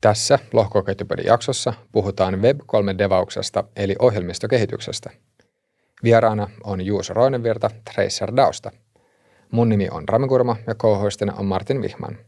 [0.00, 5.10] Tässä lohkoketjupodin jaksossa puhutaan Web3 devauksesta eli ohjelmistokehityksestä.
[6.02, 8.70] Vieraana on Juuso Roinenvirta Tracer Daosta.
[9.50, 11.02] Mun nimi on Rami Kurma ja co
[11.38, 12.18] on Martin Vihman.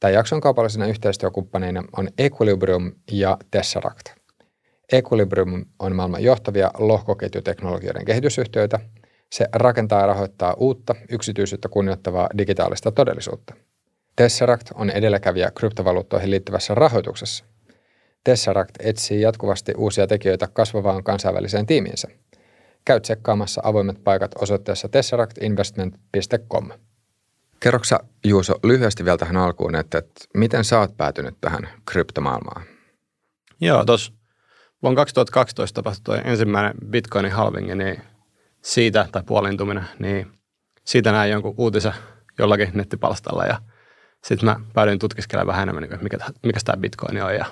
[0.00, 4.08] Tämän jakson kaupallisena yhteistyökumppaneina on Equilibrium ja Tesseract.
[4.92, 8.80] Equilibrium on maailman johtavia lohkoketjuteknologioiden kehitysyhtiöitä.
[9.32, 13.54] Se rakentaa ja rahoittaa uutta, yksityisyyttä kunnioittavaa digitaalista todellisuutta–
[14.18, 17.44] Tesseract on edelläkävijä kryptovaluuttoihin liittyvässä rahoituksessa.
[18.24, 22.08] Tesseract etsii jatkuvasti uusia tekijöitä kasvavaan kansainväliseen tiimiinsä.
[22.84, 26.70] Käy tsekkaamassa avoimet paikat osoitteessa tesseractinvestment.com.
[27.60, 32.62] Kerroksa Juuso lyhyesti vielä tähän alkuun, että, että miten sä oot päätynyt tähän kryptomaailmaan?
[33.60, 34.12] Joo, tuossa
[34.82, 38.02] vuonna 2012 tapahtui ensimmäinen bitcoinin halvingi, niin
[38.62, 40.32] siitä, tai puolintuminen, niin
[40.84, 41.94] siitä näin jonkun uutisen
[42.38, 43.58] jollakin nettipalstalla ja–
[44.24, 47.34] sitten mä päädyin tutkiskelemaan vähän enemmän, niin mikä, mikä tämä Bitcoin on.
[47.34, 47.44] Ja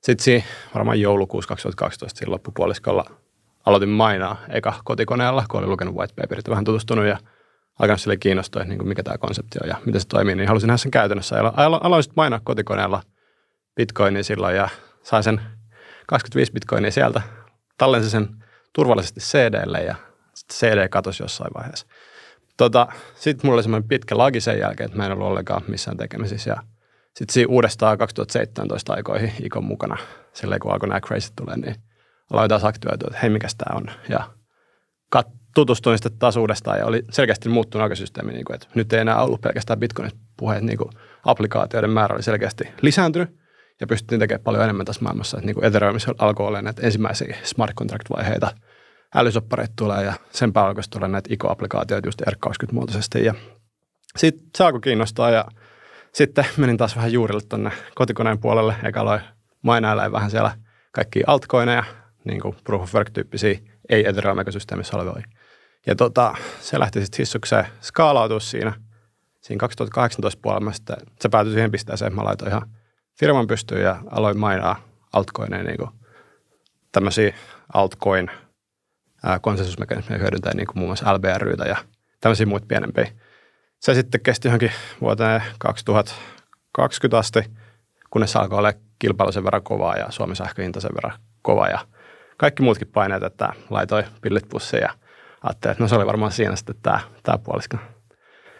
[0.00, 3.04] sitten siinä varmaan joulukuussa 2012 siinä loppupuoliskolla
[3.66, 7.18] aloitin mainaa eka kotikoneella, kun olin lukenut white paperit vähän tutustunut ja
[7.78, 10.66] alkanut sille kiinnostua, että niin mikä tämä konsepti on ja miten se toimii, niin halusin
[10.66, 11.36] nähdä sen käytännössä.
[11.56, 13.02] Aloin sitten mainaa kotikoneella
[13.76, 14.68] bitcoinin silloin ja
[15.02, 15.40] sain sen
[16.06, 17.22] 25 bitcoinia sieltä,
[17.78, 18.28] tallensin sen
[18.72, 19.94] turvallisesti CDlle ja
[20.52, 21.86] CD katosi jossain vaiheessa.
[22.56, 25.96] Tota, sitten mulla oli semmoinen pitkä lagi sen jälkeen, että mä en ollut ollenkaan missään
[25.96, 26.50] tekemisissä.
[26.50, 26.56] Ja
[27.16, 29.96] sitten siinä uudestaan 2017 aikoihin Ikon mukana,
[30.32, 31.74] silleen kun alkoi nämä crazy tulee, niin
[32.32, 33.86] aloin taas aktivoitua, että hei, mikä tämä on.
[34.08, 34.30] Ja
[35.16, 39.00] kat- tutustuin sitten taas uudestaan ja oli selkeästi muuttunut aikasysteemi, niin kuin, että nyt ei
[39.00, 40.90] enää ollut pelkästään Bitcoinit puheet, niin kuin
[41.24, 43.28] applikaatioiden määrä oli selkeästi lisääntynyt
[43.80, 45.36] ja pystyttiin tekemään paljon enemmän tässä maailmassa.
[45.36, 48.50] Että niin kuin Ethereumissa alkoi olla näitä ensimmäisiä smart contract-vaiheita–
[49.14, 53.24] älysoppareita tulee ja sen päällä alkoi tulla näitä ICO-applikaatioita just R20-muotoisesti.
[53.24, 53.34] Ja
[54.16, 55.44] sitten se alkoi kiinnostaa ja
[56.12, 59.20] sitten menin taas vähän juurille tuonne kotikoneen puolelle, eikä aloin
[59.62, 60.58] mainailla vähän siellä
[60.92, 61.84] kaikki altcoineja,
[62.24, 65.26] niin kuin proof of work-tyyppisiä, ei Ethereum-ekosysteemissä olevia.
[65.86, 68.72] Ja tota, se lähti sitten hissukseen skaalautua siinä.
[69.40, 72.70] Siinä 2018 puolella sitten, se päätyi siihen pisteeseen, mä laitoin ihan
[73.20, 74.76] firman pystyyn ja aloin mainaa
[75.12, 75.90] altcoineja, niin kuin
[76.92, 77.34] tämmöisiä
[77.74, 78.30] altcoin
[79.40, 81.76] konsensusmekanismeja hyödyntää niin kuin muun muassa LBRYtä ja
[82.20, 83.06] tämmöisiä muita pienempiä.
[83.80, 87.40] Se sitten kesti johonkin vuoteen 2020 asti,
[88.10, 91.78] kunnes alkoi olla kilpailu sen verran kovaa ja Suomen sähköhinta sen verran kova ja
[92.36, 94.92] kaikki muutkin paineet, että laitoi pillit pussiin ja
[95.42, 97.76] ajattelin, että no se oli varmaan siinä sitten tämä, tämä puolisko.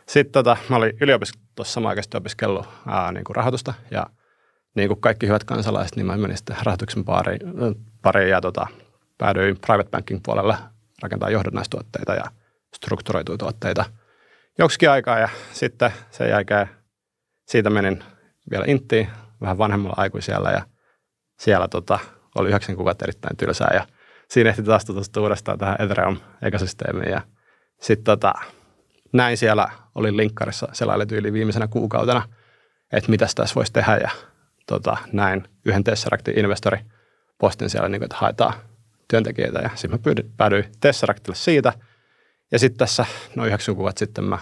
[0.09, 4.07] Sitten tota, mä olin yliopistossa samaaikaisesti opiskellut ää, niin kuin rahoitusta ja
[4.75, 7.41] niin kuin kaikki hyvät kansalaiset, niin mä menin sitten rahoituksen pariin,
[8.03, 8.67] pariin ja tota,
[9.23, 10.57] päädyin private banking puolelle
[11.03, 12.25] rakentaa johdannaistuotteita ja
[12.75, 13.85] strukturoituja tuotteita
[14.59, 16.69] joksikin aikaa ja sitten sen jälkeen
[17.47, 18.05] siitä menin
[18.51, 19.09] vielä Inttiin
[19.41, 20.63] vähän vanhemmalla aikuisella ja
[21.39, 21.99] siellä tota,
[22.35, 23.87] oli yhdeksän kuukautta erittäin tylsää ja
[24.29, 27.21] siinä ehti taas tutustua uudestaan tähän Ethereum-ekosysteemiin ja
[27.81, 28.33] sitten tota,
[29.13, 32.29] näin siellä oli linkkarissa selailet yli viimeisenä kuukautena,
[32.93, 34.11] että mitä tässä voisi tehdä ja
[34.67, 36.79] tota, näin yhden Tesseractin investori
[37.39, 38.55] postin siellä, niin kuin, että haetaan
[39.09, 41.73] työntekijöitä ja sitten mä päädyin Tesseractille siitä.
[42.53, 44.39] Ja sitten tässä noin yhdeksän kuukautta sitten mä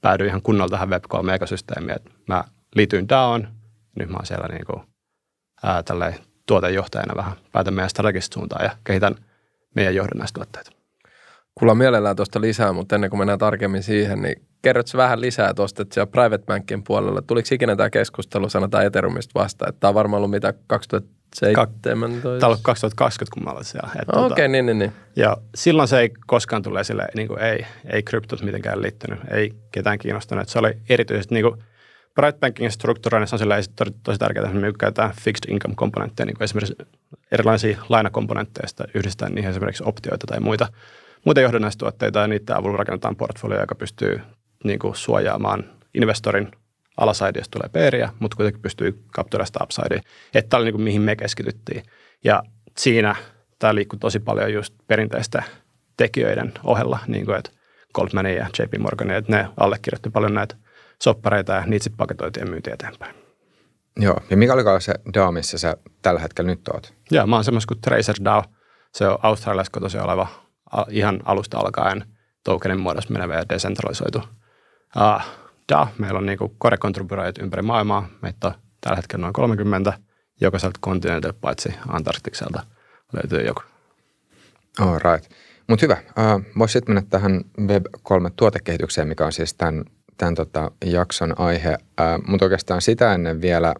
[0.00, 2.12] päädyin ihan kunnolla tähän Web3-ekosysteemiin.
[2.28, 3.48] Mä liityin DAOon,
[3.98, 4.82] nyt mä oon siellä niin kuin,
[5.62, 5.82] ää,
[6.46, 9.14] tuotejohtajana vähän päätän meidän strategista suuntaa ja kehitän
[9.74, 10.70] meidän johdannaistuotteita.
[11.54, 15.82] Kuullaan mielellään tuosta lisää, mutta ennen kuin mennään tarkemmin siihen, niin kerrotko vähän lisää tuosta,
[15.82, 19.94] että siellä Private Bankin puolella, tuliko ikinä tämä keskustelu, sanotaan Ethereumista vasta, että tämä on
[19.94, 22.40] varmaan ollut mitä 2000 17.
[22.40, 23.88] Tämä on 2020, kun mä olin siellä.
[23.88, 24.92] Okei, okay, tuota, niin, niin, niin.
[25.16, 29.52] Ja silloin se ei koskaan tule sille, niin kuin ei, ei kryptot mitenkään liittynyt, ei
[29.72, 30.48] ketään kiinnostanut.
[30.48, 31.62] Se oli erityisesti niin kuin,
[32.16, 36.36] Private Bankingin strukturoinnissa on sillä tosi, tosi tärkeää, että me käytetään fixed income komponentteja, niin
[36.36, 36.76] kuin esimerkiksi
[37.32, 40.68] erilaisia lainakomponentteja, yhdistetään niihin esimerkiksi optioita tai muita,
[41.24, 44.20] muita johdannaistuotteita, ja niiden avulla rakennetaan portfolio, joka pystyy
[44.64, 46.50] niin kuin, suojaamaan investorin
[46.96, 50.00] alaside, jos tulee peeriä, mutta kuitenkin pystyy kapturoimaan upsidea.
[50.34, 51.82] Että tämä oli niin kuin, mihin me keskityttiin.
[52.24, 52.42] Ja
[52.78, 53.16] siinä
[53.58, 55.42] tämä liikkuu tosi paljon just perinteistä
[55.96, 57.50] tekijöiden ohella, niin kuin että
[57.94, 60.56] Goldman ja JP Morgan, että ne allekirjoitti paljon näitä
[61.02, 63.14] soppareita ja niitä sitten paketoitiin ja myytiin eteenpäin.
[64.00, 66.94] Joo, ja mikä olikaan se DAO, missä sä tällä hetkellä nyt oot?
[67.10, 68.44] Joo, mä oon semmoista kuin Tracer DAO.
[68.94, 70.28] Se on Australiassa kotoisin oleva
[70.88, 72.04] ihan alusta alkaen
[72.44, 74.18] tokenin muodossa menevä ja decentralisoitu
[74.96, 75.22] uh,
[75.72, 75.88] DA.
[75.98, 78.08] Meillä on niin core contributorit ympäri maailmaa.
[78.22, 79.92] Meitä on tällä hetkellä noin 30.
[80.40, 82.62] Jokaiselta kontinentilta paitsi Antarktikselta
[83.12, 83.62] löytyy joku.
[84.80, 85.32] All right.
[85.66, 85.96] Mutta hyvä.
[85.96, 89.84] Uh, Voisi sitten mennä tähän Web3-tuotekehitykseen, mikä on siis tämän,
[90.18, 91.74] tämän tota jakson aihe.
[91.74, 93.74] Uh, Mutta oikeastaan sitä ennen vielä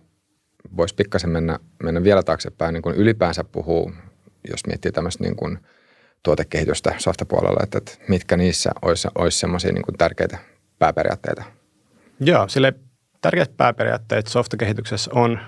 [0.76, 3.92] voisi pikkasen mennä, mennä vielä taaksepäin, niin kuin ylipäänsä puhuu,
[4.50, 5.58] jos miettii tämmöistä niin kuin
[6.22, 10.38] tuotekehitystä softapuolella, että, että mitkä niissä olisi, olisi semmoisia niin tärkeitä
[10.78, 11.55] pääperiaatteita?
[12.20, 12.74] Joo, sille
[13.20, 15.40] tärkeät pääperiaatteet softakehityksessä on,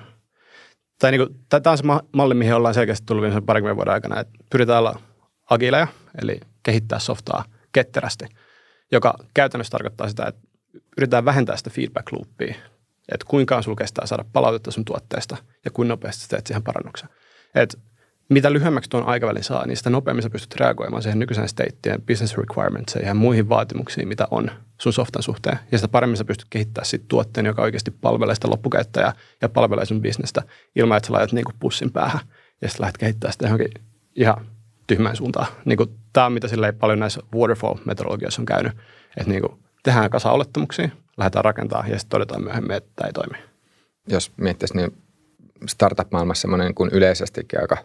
[0.98, 4.20] tai niin kuin, tämä on se malli, mihin ollaan selkeästi tullut viimeisen parikymmentä vuoden aikana,
[4.20, 5.00] että pyritään olla
[5.50, 5.86] agileja,
[6.22, 8.24] eli kehittää softaa ketterästi,
[8.92, 10.40] joka käytännössä tarkoittaa sitä, että
[10.98, 12.54] yritetään vähentää sitä feedback loopia,
[13.12, 17.08] että kuinka on sulla kestää saada palautetta sun tuotteesta ja kuinka nopeasti teet siihen parannuksen.
[17.54, 17.78] Et
[18.28, 22.36] mitä lyhyemmäksi tuon aikavälin saa, niin sitä nopeammin sä pystyt reagoimaan siihen nykyisen stateen, business
[22.36, 25.58] requirements ja muihin vaatimuksiin, mitä on sun softan suhteen.
[25.72, 29.84] Ja sitä paremmin sä pystyt kehittämään sit tuotteen, joka oikeasti palvelee sitä loppukäyttäjää ja palvelee
[29.84, 30.42] sun bisnestä
[30.76, 32.20] ilman, että sä laitat niinku pussin päähän
[32.62, 33.70] ja sitten lähdet kehittämään sitä johonkin
[34.16, 34.46] ihan
[34.86, 35.46] tyhmään suuntaan.
[35.64, 38.72] Niinku, Tämä on mitä silleen paljon näissä waterfall-metodologioissa on käynyt,
[39.16, 43.44] että niinku, tehdään kasa olettamuksia, lähdetään rakentaa ja sitten todetaan myöhemmin, että tämä ei toimi.
[44.08, 45.02] Jos miettisi, niin
[45.66, 47.76] startup-maailmassa semmoinen kuin yleisestikin aika,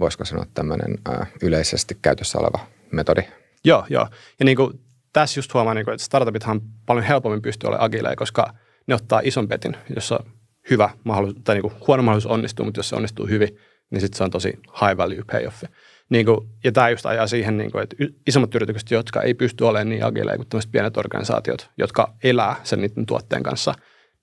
[0.00, 0.98] voisiko sanoa tämmöinen
[1.42, 3.22] yleisesti käytössä oleva metodi.
[3.64, 4.08] Joo, joo.
[4.38, 4.80] Ja niin kuin,
[5.12, 8.54] tässä just huomaa, niin kuin, että startupithan paljon helpommin pystyy olemaan agileja, koska
[8.86, 10.24] ne ottaa ison betin, jossa
[10.70, 13.58] hyvä mahdollisuus, tai niin kuin, huono mahdollisuus onnistuu, mutta jos se onnistuu hyvin,
[13.90, 14.48] niin sitten se on tosi
[14.80, 15.64] high value payoff.
[16.08, 19.64] Niin kuin, ja tämä just ajaa siihen, niin kuin, että isommat yritykset, jotka ei pysty
[19.64, 23.74] olemaan niin agileja kuin tämmöiset pienet organisaatiot, jotka elää sen niiden tuotteen kanssa,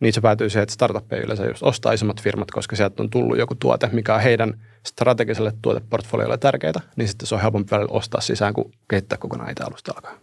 [0.01, 3.37] niin se päätyy siihen, että startuppeja yleensä just ostaa isommat firmat, koska sieltä on tullut
[3.37, 8.21] joku tuote, mikä on heidän strategiselle tuoteportfoliolle tärkeää, niin sitten se on helpompi välillä ostaa
[8.21, 10.17] sisään kuin kehittää kokonaan itse alusta alkaen.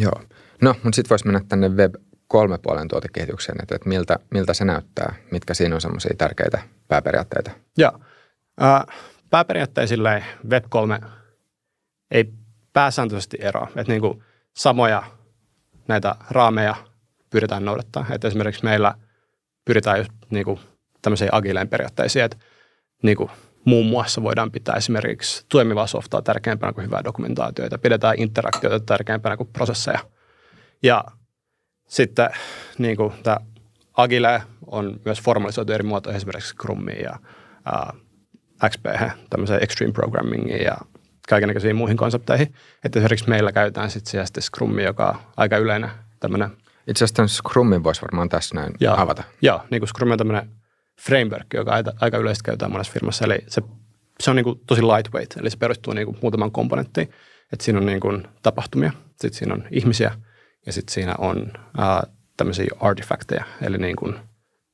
[0.00, 0.22] Joo.
[0.62, 1.94] No, mutta sitten voisi mennä tänne Web
[2.26, 7.50] kolme puolen tuotekehitykseen, että, että miltä, miltä se näyttää, mitkä siinä on semmoisia tärkeitä pääperiaatteita.
[7.78, 7.92] Joo.
[8.62, 8.82] Äh,
[9.30, 11.00] pääperiaatteisille Web 3
[12.10, 12.32] ei
[12.72, 13.68] pääsääntöisesti eroa.
[13.76, 14.24] Että niin kuin
[14.56, 15.02] samoja
[15.88, 16.74] näitä raameja
[17.32, 18.06] pyritään noudattaa.
[18.10, 18.94] Että esimerkiksi meillä
[19.64, 20.60] pyritään just niin kuin
[21.02, 22.36] tämmöisiin agileen periaatteisiin, että
[23.02, 23.30] niin kuin
[23.64, 29.50] muun muassa voidaan pitää esimerkiksi toimivaa softaa tärkeämpänä kuin hyvää dokumentaatiota, pidetään interaktioita tärkeämpänä kuin
[29.52, 29.98] prosesseja.
[30.82, 31.04] Ja
[31.88, 32.30] sitten
[32.78, 33.36] niin kuin tämä
[33.96, 37.18] Agile on myös formalisoitu eri muotoihin, esimerkiksi Scrumiin ja
[37.64, 37.92] ää,
[38.68, 38.86] XP,
[39.30, 40.76] tämmöiseen extreme programmingiin ja
[41.28, 42.54] kaikenlaisiin muihin konsepteihin.
[42.84, 45.90] Että esimerkiksi meillä käytetään sitten sitten Scrumia, joka on aika yleinen
[46.20, 46.50] tämmöinen.
[46.86, 49.22] Itse asiassa Scrumin voisi varmaan tässä näin ja, avata.
[49.42, 50.50] Joo, niin kuin Scrum on tämmöinen
[51.00, 53.24] framework, joka aika, yleisesti käytetään monessa firmassa.
[53.24, 53.62] Eli se,
[54.20, 57.10] se on niin kuin tosi lightweight, eli se perustuu niin kuin muutaman komponenttiin.
[57.52, 60.14] Että siinä on niin kuin tapahtumia, sitten siinä on ihmisiä
[60.66, 62.02] ja sitten siinä on ää,
[62.36, 64.14] tämmöisiä artifacteja, eli niin kuin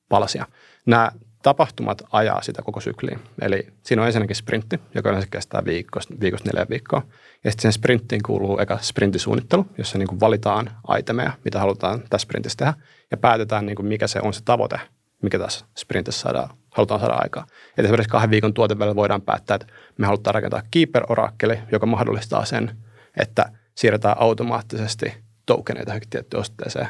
[0.09, 0.47] palasia.
[0.87, 1.13] Nämä
[1.43, 3.19] tapahtumat ajaa sitä koko sykliä.
[3.43, 7.03] Eli siinä on ensinnäkin sprintti, joka yleensä kestää viikosta, viikosta neljä viikkoa.
[7.45, 12.25] Ja sitten sen sprinttiin kuuluu eka sprintisuunnittelu, jossa niin kuin valitaan itemeja, mitä halutaan tässä
[12.25, 12.75] sprintissä tehdä,
[13.11, 14.81] ja päätetään, niin kuin mikä se on se tavoite,
[15.23, 17.47] mikä tässä sprintissä saadaan, halutaan saada aikaa.
[17.79, 19.67] Et esimerkiksi kahden viikon tuotevälillä voidaan päättää, että
[19.99, 22.77] me halutaan rakentaa Keeper-orakkeli, joka mahdollistaa sen,
[23.17, 25.15] että siirretään automaattisesti
[25.47, 26.89] tokeneita tiettyyn osoitteeseen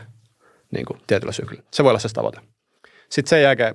[0.71, 1.63] niin kuin tietyllä syklillä.
[1.73, 2.41] Se voi olla se tavoite.
[3.09, 3.75] Sitten sen jälkeen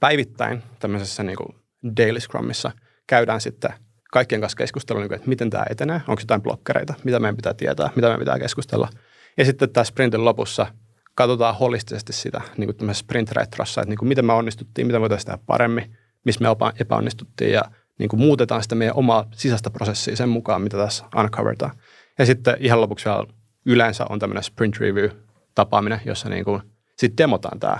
[0.00, 1.56] päivittäin tämmöisessä niin kuin
[1.96, 2.70] daily scrumissa
[3.06, 3.74] käydään sitten
[4.12, 7.54] kaikkien kanssa keskustelua, niin kuin, että miten tämä etenee, onko jotain blokkereita, mitä meidän pitää
[7.54, 8.88] tietää, mitä meidän pitää keskustella.
[9.36, 10.66] Ja sitten tässä sprintin lopussa
[11.14, 15.26] katsotaan holistisesti sitä niin kuin sprint retrossa, että niin kuin miten me onnistuttiin, mitä voitaisiin
[15.26, 16.48] tehdä paremmin, missä me
[16.80, 17.62] epäonnistuttiin ja
[17.98, 21.72] niin kuin muutetaan sitä meidän omaa sisäistä prosessia sen mukaan, mitä tässä uncovertaan.
[22.18, 23.24] Ja sitten ihan lopuksi vielä
[23.66, 25.10] yleensä on tämmöinen sprint review
[25.54, 26.62] tapaaminen, jossa niin kuin
[26.96, 27.78] sitten demotaan tämä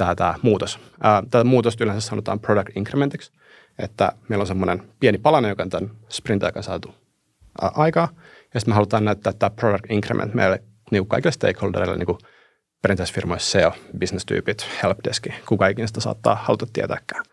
[0.00, 0.78] tämä, tämä muutos.
[1.30, 3.32] tätä muutosta yleensä sanotaan product incrementiksi,
[3.78, 6.94] että meillä on semmoinen pieni palanen, joka on tämän sprint aikana saatu
[7.60, 8.08] aikaa,
[8.54, 12.18] ja sitten me halutaan näyttää tämä product increment meille niin kaikille stakeholderille, niin kuin
[12.82, 17.24] perinteisissä firmoissa SEO, business-tyypit, helpdeski, kuka ikinä sitä saattaa haluta tietääkään.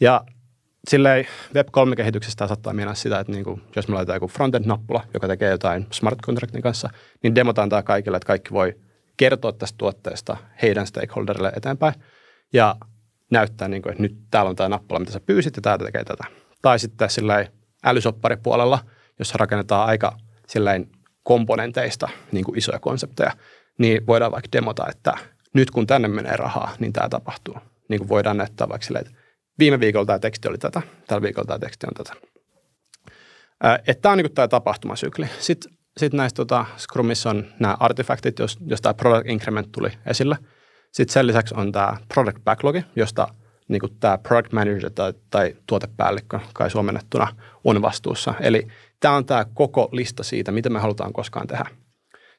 [0.00, 0.24] Ja
[0.88, 5.50] silleen Web3-kehityksestä saattaa mennä sitä, että niin kuin, jos me laitetaan joku frontend-nappula, joka tekee
[5.50, 6.90] jotain smart contractin kanssa,
[7.22, 8.74] niin demotaan tämä kaikille, että kaikki voi–
[9.20, 11.94] kertoa tästä tuotteesta heidän stakeholderille eteenpäin
[12.52, 12.76] ja
[13.30, 16.04] näyttää, niin kuin, että nyt täällä on tämä nappula, mitä sä pyysit ja täältä tekee
[16.04, 16.24] tätä.
[16.62, 17.48] Tai sitten silleen
[17.84, 18.78] älysopparipuolella,
[19.18, 20.88] jossa rakennetaan aika silleen
[21.22, 23.32] komponenteista niin kuin isoja konsepteja,
[23.78, 25.14] niin voidaan vaikka demota, että
[25.54, 27.56] nyt kun tänne menee rahaa, niin tämä tapahtuu.
[27.88, 29.20] Niin kuin voidaan näyttää vaikka silleen, että
[29.58, 32.20] viime viikolla tämä teksti oli tätä, tällä viikolla tämä teksti on tätä.
[33.86, 35.26] Että tämä on niin tämä tapahtumasykli.
[35.38, 40.36] Sitten sitten näistä tota, Scrumissa on nämä artefaktit, jos, jos tämä product increment tuli esille.
[40.92, 43.28] Sitten sen lisäksi on tämä product backlog, josta
[43.68, 48.34] niin tämä product manager tai, tai tuotepäällikkö, kai suomennettuna, on vastuussa.
[48.40, 48.68] Eli
[49.00, 51.64] tämä on tämä koko lista siitä, mitä me halutaan koskaan tehdä.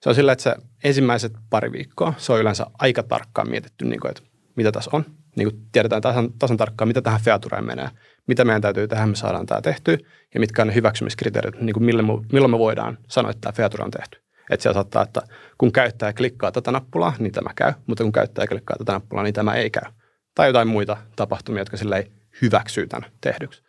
[0.01, 3.99] Se on sillä, että se ensimmäiset pari viikkoa, se on yleensä aika tarkkaan mietitty, niin
[3.99, 4.23] kuin, että
[4.55, 5.05] mitä tässä on,
[5.35, 7.89] niin kuin tiedetään tasan, tasan tarkkaan, mitä tähän featureen menee,
[8.27, 9.97] mitä meidän täytyy tehdä, me saadaan tämä tehty
[10.33, 13.51] ja mitkä on ne hyväksymiskriteerit, niin kuin milloin, me, milloin me voidaan sanoa, että tämä
[13.51, 14.21] feature on tehty.
[14.49, 15.21] Että siellä saattaa, että
[15.57, 19.33] kun käyttäjä klikkaa tätä nappulaa, niin tämä käy, mutta kun käyttäjä klikkaa tätä nappulaa, niin
[19.33, 19.91] tämä ei käy.
[20.35, 22.11] Tai jotain muita tapahtumia, jotka sille ei
[22.41, 23.61] hyväksyy tämän tehdyksi.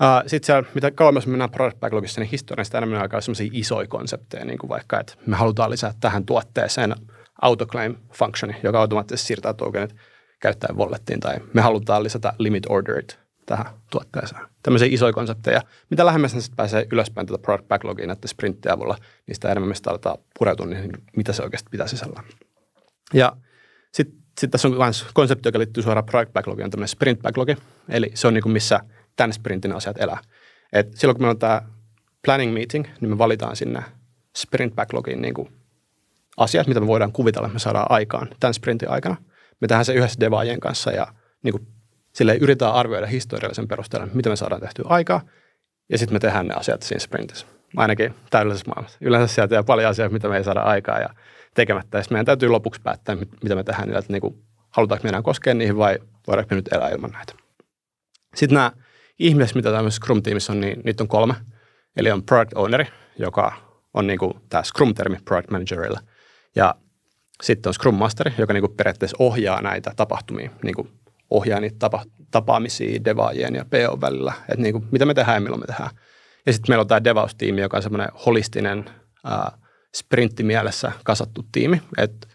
[0.00, 4.44] Uh, Sitten siellä, mitä kauemmas mennään product backlogissa, niin historiasta enemmän aikaa sellaisia isoja konsepteja,
[4.44, 6.94] niin kuin vaikka, että me halutaan lisätä tähän tuotteeseen
[7.42, 9.94] autoclaim functioni, joka automaattisesti siirtää tokenit
[10.40, 14.42] käyttäjän wallettiin, tai me halutaan lisätä limit orderit tähän tuotteeseen.
[14.62, 15.62] Tämmöisiä isoja konsepteja.
[15.90, 19.68] Mitä lähemmäs ne sitten pääsee ylöspäin tätä product backlogia näiden sprinttien avulla, niin sitä enemmän
[19.68, 22.22] me sitä aletaan pureutua niin mitä se oikeasti pitää sisällä.
[23.14, 23.36] Ja
[23.92, 27.56] sitten sit tässä on myös konsepti, joka liittyy suoraan product backlogiin, on tämmöinen sprint backlogi.
[27.88, 28.80] Eli se on niin kuin missä
[29.16, 30.18] tämän sprintin asiat elää.
[30.72, 31.62] Et silloin kun meillä on tämä
[32.24, 33.82] planning meeting, niin me valitaan sinne
[34.36, 35.48] sprint backlogiin niin kuin
[36.36, 39.16] asiat, mitä me voidaan kuvitella, että me saadaan aikaan tämän sprintin aikana.
[39.60, 41.06] Me tehdään se yhdessä devaajien kanssa ja
[41.42, 41.66] niin kuin
[42.16, 45.20] sille yritetään arvioida historiallisen perusteella, mitä me saadaan tehtyä aikaa,
[45.88, 47.46] ja sitten me tehdään ne asiat siinä sprintissä.
[47.76, 48.98] Ainakin täydellisessä maailmassa.
[49.00, 51.08] Yleensä sieltä jää paljon asioita, mitä me ei saada aikaa ja
[51.54, 51.98] tekemättä.
[51.98, 55.76] Ja meidän täytyy lopuksi päättää, mitä me tehdään että niin kuin, halutaanko meidän koskea niihin
[55.76, 57.32] vai voidaanko me nyt elää ilman näitä.
[58.34, 58.72] Sitten nämä
[59.18, 61.34] ihmiset, mitä tämmöisessä Scrum-tiimissä on, niin niitä on kolme.
[61.96, 62.86] Eli on product owneri,
[63.18, 63.52] joka
[63.94, 66.00] on niin kuin tämä Scrum-termi product managerilla.
[66.56, 66.74] Ja
[67.42, 70.88] sitten on Scrum Masteri, joka niin kuin periaatteessa ohjaa näitä tapahtumia, niin kuin
[71.30, 75.40] ohjaa niitä tapa, tapaamisia devaajien ja PO välillä, että niin kuin, mitä me tehdään ja
[75.40, 75.90] milloin me tehdään.
[76.46, 78.84] Ja sitten meillä on tämä devaus-tiimi, joka on semmoinen holistinen
[79.24, 79.58] ää,
[79.96, 82.26] sprinttimielessä kasattu tiimi, että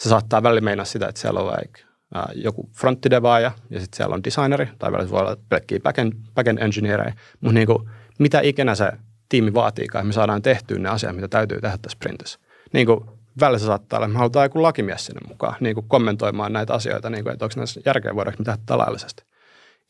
[0.00, 1.80] se saattaa välillä meinaa sitä, että siellä on vaikka
[2.14, 6.58] ää, joku fronttidevaaja ja sitten siellä on designeri tai välillä voi olla pelkkiä backend, backend
[6.58, 8.92] engineerejä, mutta niin kuin, mitä ikinä se
[9.28, 12.38] tiimi vaatiikaan, me saadaan tehtyä ne asiat, mitä täytyy tehdä tässä sprintissä.
[12.72, 13.00] Niin kuin
[13.40, 16.74] välillä se saattaa olla, että me halutaan joku lakimies sinne mukaan niin kuin kommentoimaan näitä
[16.74, 19.22] asioita, niin kuin, että onko näissä järkeä, voidaanko me tehdä talaillisesti.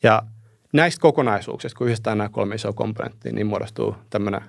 [0.03, 0.21] Ja
[0.73, 4.41] näistä kokonaisuuksista, kun yhdistetään nämä kolme isoa komponenttia, niin muodostuu tämmöinen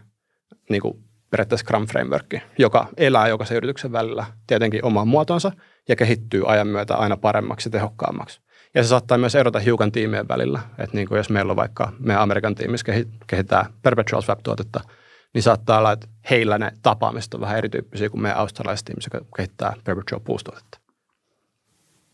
[0.71, 5.53] niin kuin periaatteessa Scrum Framework, joka elää jokaisen yrityksen välillä tietenkin omaan muotonsa
[5.89, 8.41] ja kehittyy ajan myötä aina paremmaksi ja tehokkaammaksi.
[8.75, 10.61] Ja se saattaa myös erota hiukan tiimien välillä.
[10.79, 12.93] Että niin kuin jos meillä on vaikka meidän Amerikan tiimissä
[13.27, 14.81] kehittää Perpetual Swap-tuotetta,
[15.35, 19.37] niin saattaa olla, että heillä ne tapaamiset on vähän erityyppisiä kuin meidän australaiset ihmiset, jotka
[19.37, 20.79] kehittää Perpetual Boost-tuotetta.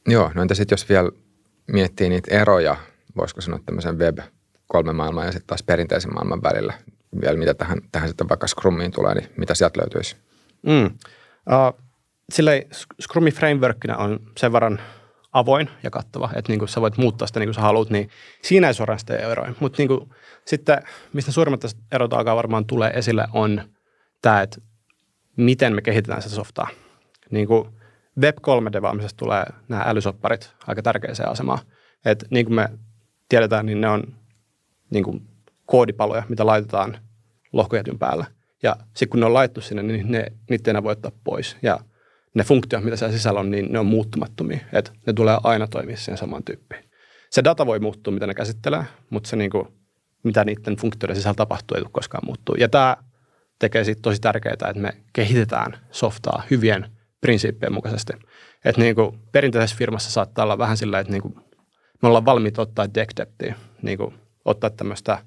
[0.09, 1.11] Joo, no entä sitten jos vielä
[1.67, 2.77] miettii niitä eroja,
[3.17, 4.19] voisiko sanoa tämmöisen web
[4.67, 6.75] kolme maailman ja sitten taas perinteisen maailman välillä,
[7.21, 10.17] vielä mitä tähän, tähän sitten vaikka Scrumiin tulee, niin mitä sieltä löytyisi?
[10.63, 10.85] Mm.
[10.85, 11.83] Uh,
[12.33, 12.63] silleen
[13.03, 14.81] Scrumin frameworkina on sen verran
[15.33, 18.11] avoin ja kattava, että niin kuin sä voit muuttaa sitä niin kuin sä haluat, niin
[18.43, 19.55] siinä ei suoraan sitä eroja.
[19.61, 20.11] Mutta niin kuin,
[20.47, 23.63] sitten, mistä suurimmat erot alkaa varmaan tulee esille, on
[24.23, 24.61] tämä, että
[25.37, 26.69] miten me kehitetään sitä softaa.
[27.31, 27.69] Niin kuin
[28.21, 31.59] Web 3-devaamisesta tulee nämä älysopparit aika tärkeäseen asemaan.
[32.05, 32.69] Että niin kuin me
[33.29, 34.05] tiedetään, niin ne on
[34.91, 35.29] niin kuin
[35.67, 36.99] koodipaloja, mitä laitetaan
[37.53, 38.27] lohkojätyn päällä.
[38.63, 41.57] Ja sitten kun ne on laittu sinne, niin ne, niitä ei enää voi ottaa pois.
[41.63, 41.79] Ja
[42.35, 44.59] ne funktiot, mitä siellä sisällä on, niin ne on muuttumattomia.
[44.73, 46.85] Että ne tulee aina toimia siihen samaan tyyppiin.
[47.31, 49.69] Se data voi muuttua, mitä ne käsittelee, mutta se niin kuin,
[50.27, 52.55] mitä niiden funktioiden sisällä tapahtuu, ei tule koskaan muuttuu.
[52.55, 52.97] Ja tämä
[53.59, 56.91] tekee siitä tosi tärkeää, että me kehitetään softaa hyvien
[57.21, 58.13] prinsiippien mukaisesti.
[58.65, 61.35] Että niin kuin perinteisessä firmassa saattaa olla vähän sillä, että niin kuin
[62.03, 64.15] me ollaan valmiita ottaa deck depthia, niin kuin
[64.45, 65.19] ottaa tämmöistä,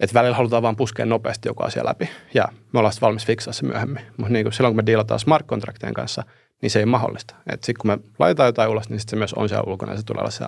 [0.00, 3.66] että välillä halutaan vaan puskea nopeasti joku asia läpi ja me ollaan valmis fiksaa se
[3.66, 4.02] myöhemmin.
[4.16, 6.22] Mutta niin kuin silloin kun me dealataan smart contractien kanssa,
[6.62, 7.34] niin se ei ole mahdollista.
[7.50, 10.04] Sitten kun me laitetaan jotain ulos, niin sit se myös on siellä ulkona ja se
[10.04, 10.44] tulee olla se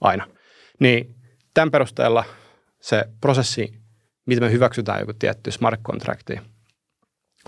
[0.00, 0.26] aina.
[0.78, 1.15] Niin
[1.56, 2.24] tämän perusteella
[2.80, 3.72] se prosessi,
[4.26, 6.40] miten me hyväksytään joku tietty smart contracti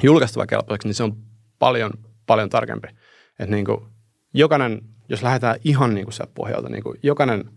[0.02, 1.16] julkaistava kelpoiseksi, niin se on
[1.58, 1.90] paljon,
[2.26, 2.88] paljon tarkempi.
[3.38, 3.80] Että niin kuin
[4.34, 7.50] jokainen, jos lähdetään ihan niin kuin sieltä pohjalta, niin kuin jokainen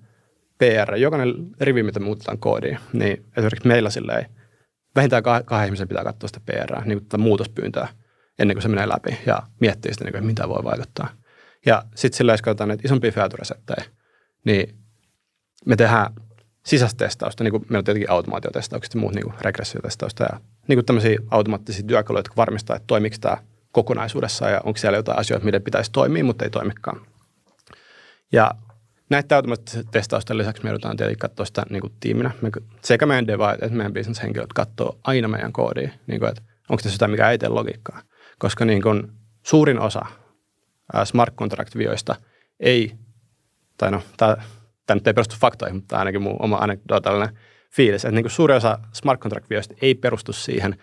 [0.58, 4.26] PR, jokainen rivi, mitä muutetaan koodiin, niin esimerkiksi meillä silleen,
[4.96, 7.88] vähintään kahden ihmisen pitää katsoa sitä PR, niin kuin muutospyyntöä,
[8.40, 11.10] ennen kuin se menee läpi ja miettii sitä, niin kuin, mitä voi vaikuttaa.
[11.66, 13.12] Ja sitten silleen, jos katsotaan näitä isompia
[14.46, 14.82] niin
[15.66, 16.14] me tehdään
[16.66, 21.20] sisäistestausta, niin kuin meillä on tietenkin automaatiotestaukset ja muut niin regressiotestausta ja niin kuin tämmöisiä
[21.32, 23.38] automaattisia työkaluja, jotka varmistaa, että toimiko tämä
[23.72, 27.02] kokonaisuudessa ja onko siellä jotain asioita, miten pitäisi toimia, mutta ei toimikaan.
[28.32, 28.52] Ja
[29.10, 32.32] näitä automaattisten testausten lisäksi me joudutaan tietenkin katsoa sitä niin kuin tiiminä.
[32.42, 32.50] Me,
[32.82, 36.96] sekä meidän deva että meidän bisneshenkilöt katsoo aina meidän koodia, niin kuin, että onko tässä
[36.96, 38.02] jotain, mikä ei tee logiikkaa.
[38.40, 39.12] Koska niin kuin
[39.44, 40.06] suurin osa
[41.04, 42.16] smart contract-vioista
[42.60, 42.96] ei,
[43.78, 44.38] tai no, tämä
[44.92, 47.38] tämä nyt ei perustu faktoihin, mutta ainakin mun oma anekdootallinen
[47.76, 50.76] fiilis, että niin kuin suuri osa smart contract-vioista ei perustu siihen,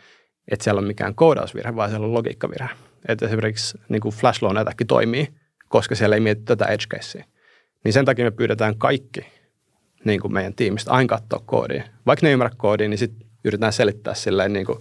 [0.51, 2.69] että siellä on mikään koodausvirhe, vaan siellä on logiikkavirhe.
[3.09, 4.57] Että esimerkiksi niin kuin flash loan
[4.89, 5.29] toimii,
[5.69, 7.25] koska siellä ei mietitä tätä edge casea.
[7.85, 9.21] niin sen takia me pyydetään kaikki
[10.05, 11.85] niin kuin meidän tiimistä aina katsoa koodia.
[12.07, 14.79] Vaikka ne ei ymmärrä koodia, niin sitten yritetään selittää silleen niin kuin,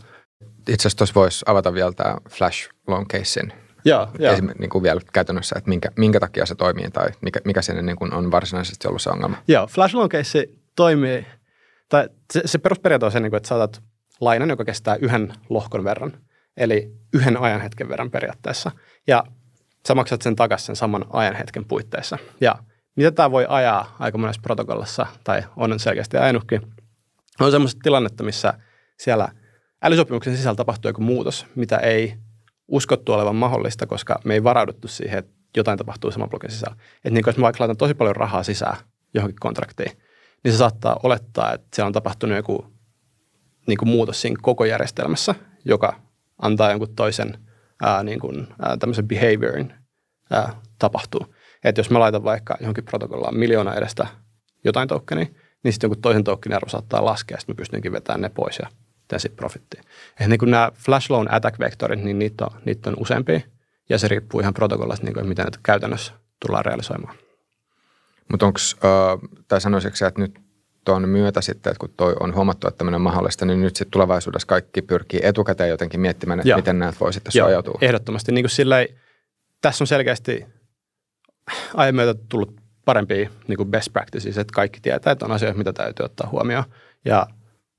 [0.60, 3.54] Itse asiassa tuossa voisi avata vielä tämä Flash Long Casein
[3.88, 4.34] Joo, joo.
[4.34, 7.82] Esim, niin kuin vielä käytännössä, että minkä, minkä takia se toimii tai mikä, mikä siinä
[7.82, 9.38] niin kuin on varsinaisesti ollut se ongelma.
[9.48, 11.25] Joo, Flash Loan Case toimii,
[11.89, 13.82] tai se, se perusperiaate on se, niin kuin, että saatat
[14.22, 16.13] lainan, joka kestää yhden lohkon verran,
[16.58, 18.72] eli yhden ajanhetken verran periaatteessa,
[19.08, 19.24] ja
[19.88, 22.17] sä maksat sen takaisin sen saman ajanhetken puitteissa.
[22.41, 22.56] Ja
[22.96, 26.62] mitä tämä voi ajaa aika monessa protokollassa, tai on selkeästi ajanutkin,
[27.39, 28.53] on semmoista tilannetta, missä
[29.00, 29.29] siellä
[29.84, 32.13] älysopimuksen sisällä tapahtuu joku muutos, mitä ei
[32.68, 36.76] uskottu olevan mahdollista, koska me ei varauduttu siihen, että jotain tapahtuu saman blogin sisällä.
[36.96, 38.78] Että niin jos mä vaikka laitan tosi paljon rahaa sisään
[39.14, 39.92] johonkin kontraktiin,
[40.44, 42.74] niin se saattaa olettaa, että siellä on tapahtunut joku
[43.68, 46.00] niin kuin muutos siinä koko järjestelmässä, joka
[46.42, 47.38] antaa jonkun toisen
[47.84, 49.74] ää, niin kuin, ää, tämmöisen behaviorin
[50.32, 51.36] ää, tapahtuu.
[51.64, 54.08] Että jos mä laitan vaikka johonkin protokollaan miljoona edestä
[54.64, 55.26] jotain tokenia,
[55.64, 58.70] niin sitten jonkun toisen tokenin arvo saattaa laskea, sitten mä pystynkin vetämään ne pois ja
[59.08, 59.82] teen sitten profittia.
[60.12, 63.40] Että niin kuin nämä flash loan attack vektorit, niin niitä on, niitä on useampia,
[63.90, 66.14] ja se riippuu ihan protokollasta, niin kuin, miten ne käytännössä
[66.46, 67.16] tullaan realisoimaan.
[68.32, 70.40] Mutta onko, äh, tai sanoisitko että nyt
[70.86, 73.92] tuon myötä sitten, että kun toi on huomattu, että tämmöinen on mahdollista, niin nyt sitten
[73.92, 76.58] tulevaisuudessa kaikki pyrkii etukäteen jotenkin miettimään, että Joo.
[76.58, 77.78] miten näitä voi sitten suojautua.
[77.82, 78.32] ehdottomasti.
[78.32, 78.88] Niin kuin sillai,
[79.62, 80.46] tässä on selkeästi
[81.92, 86.04] myötä tullut parempia niin kuin best practices, että kaikki tietää, että on asioita, mitä täytyy
[86.04, 86.64] ottaa huomioon.
[87.06, 87.28] Ja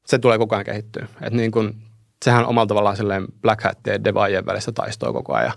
[0.08, 1.06] se tulee koko ajan kehittyä.
[1.22, 1.74] Et niin kuin,
[2.24, 2.96] sehän on omalla tavallaan
[3.40, 5.52] Black Hatien ja Devaajien välistä taistoa koko ajan.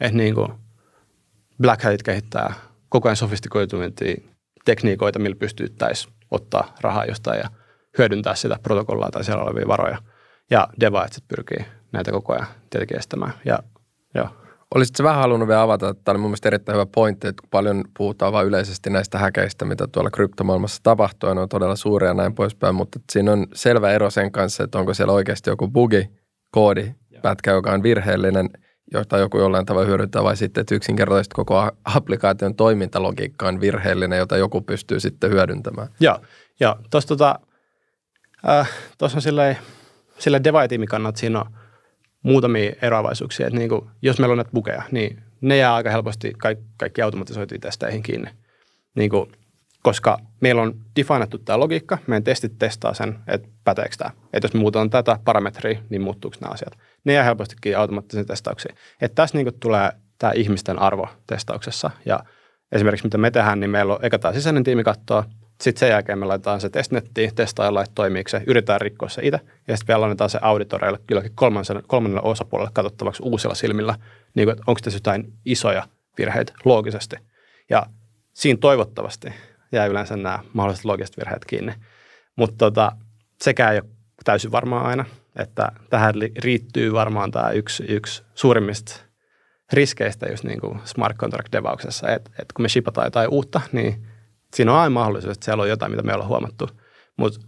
[0.00, 0.52] Että niin kuin
[1.62, 2.54] Black Hatit kehittää
[2.88, 4.16] koko ajan sofistikoituneempia
[4.64, 7.50] tekniikoita, millä pystyttäisiin ottaa rahaa jostain ja
[7.98, 9.98] hyödyntää sitä protokollaa tai siellä olevia varoja.
[10.50, 13.32] Ja Devaajat pyrkii näitä koko ajan tietenkin estämään.
[13.44, 13.58] Ja,
[14.14, 14.28] joo.
[14.74, 17.84] Olisitko vähän halunnut vielä avata, että tämä oli mun mielestä erittäin hyvä pointti, että paljon
[17.96, 22.14] puhutaan vain yleisesti näistä häkeistä, mitä tuolla kryptomaailmassa tapahtuu, ja ne on todella suuria ja
[22.14, 26.10] näin poispäin, mutta siinä on selvä ero sen kanssa, että onko siellä oikeasti joku bugi,
[26.50, 28.50] koodi, pätkä, joka on virheellinen,
[28.92, 34.36] jota joku jollain tavalla hyödyntää, vai sitten, että yksinkertaisesti koko applikaation toimintalogiikka on virheellinen, jota
[34.36, 35.88] joku pystyy sitten hyödyntämään.
[36.00, 36.18] Joo,
[36.60, 37.38] ja tuossa tota,
[38.48, 38.70] äh,
[39.02, 39.58] on silleen,
[40.88, 41.46] kannat siinä on
[42.26, 43.46] muutamia eroavaisuuksia.
[43.46, 47.02] Että niin kuin, jos meillä on näitä bukeja, niin ne jää aika helposti kaikki, kaikki
[47.02, 48.30] automatisoituja testeihin kiinni.
[48.94, 49.32] Niin kuin,
[49.82, 54.10] koska meillä on definattu tämä logiikka, meidän testit testaa sen, että päteekö tämä.
[54.32, 56.78] Että jos me muutetaan tätä parametria, niin muuttuuko nämä asiat.
[57.04, 58.74] Ne jää helpostikin automaattisen testauksiin.
[59.00, 61.90] Että tässä niin tulee tämä ihmisten arvo testauksessa.
[62.04, 62.20] Ja
[62.72, 65.24] esimerkiksi mitä me tehdään, niin meillä on eka tämä sisäinen tiimi katsoa,
[65.60, 69.40] sitten sen jälkeen me laitetaan se testnettiin, testaillaan, että toimiiko se, yritetään rikkoa se itse,
[69.68, 71.32] ja sitten vielä annetaan se auditoreille kylläkin
[71.86, 73.94] kolmannelle, osapuolelle katsottavaksi uusilla silmillä,
[74.34, 75.82] niin kuin, että onko tässä jotain isoja
[76.18, 77.16] virheitä loogisesti.
[77.70, 77.86] Ja
[78.32, 79.32] siinä toivottavasti
[79.72, 81.72] jää yleensä nämä mahdolliset loogiset virheet kiinni.
[82.36, 82.92] Mutta tota,
[83.40, 83.90] sekään ei ole
[84.24, 85.04] täysin varmaa aina,
[85.36, 89.00] että tähän riittyy varmaan tämä yksi, yksi suurimmista
[89.72, 94.06] riskeistä just niin kuin smart contract devauksessa, että, että kun me shipataan jotain uutta, niin
[94.54, 96.68] siinä on aina mahdollisuus, että siellä on jotain, mitä me ollaan huomattu.
[97.16, 97.40] Mutta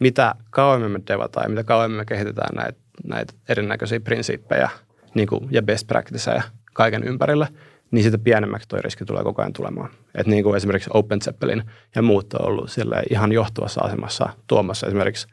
[0.00, 4.70] mitä kauemmin me devataan ja mitä kauemmin me kehitetään näitä, näitä erinäköisiä prinsiippejä
[5.14, 6.42] niin kuin, ja best practiceja
[6.74, 7.48] kaiken ympärille,
[7.90, 9.90] niin sitä pienemmäksi tuo riski tulee koko ajan tulemaan.
[10.14, 11.62] Et niin kuin esimerkiksi Open Zeppelin
[11.94, 12.70] ja muut on ollut
[13.10, 15.26] ihan johtuvassa asemassa tuomassa esimerkiksi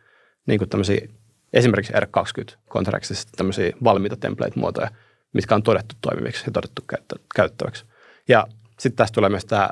[0.48, 0.70] niin kuin
[1.54, 4.90] esimerkiksi R20-kontraktissa tämmöisiä valmiita template-muotoja,
[5.34, 6.82] mitkä on todettu toimiviksi ja todettu
[7.36, 7.86] käyttäväksi.
[8.28, 8.48] Ja
[8.80, 9.70] sitten tästä tulee myös tämä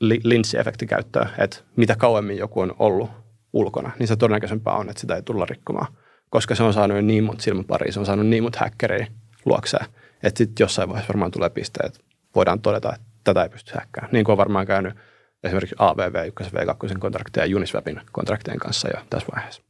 [0.00, 3.10] linssiefekti käyttöön, että mitä kauemmin joku on ollut
[3.52, 5.92] ulkona, niin se todennäköisempää on, että sitä ei tulla rikkomaan,
[6.30, 9.06] koska se on saanut niin monta silmäparia, se on saanut niin monta häkkäriä
[9.44, 9.86] luokseen,
[10.22, 12.00] että sitten jossain vaiheessa varmaan tulee piste, että
[12.34, 14.12] voidaan todeta, että tätä ei pysty häkkäämään.
[14.12, 14.94] Niin kuin on varmaan käynyt
[15.44, 19.67] esimerkiksi AVV 1 V2 kontraktien ja Uniswapin kontraktien kanssa jo tässä vaiheessa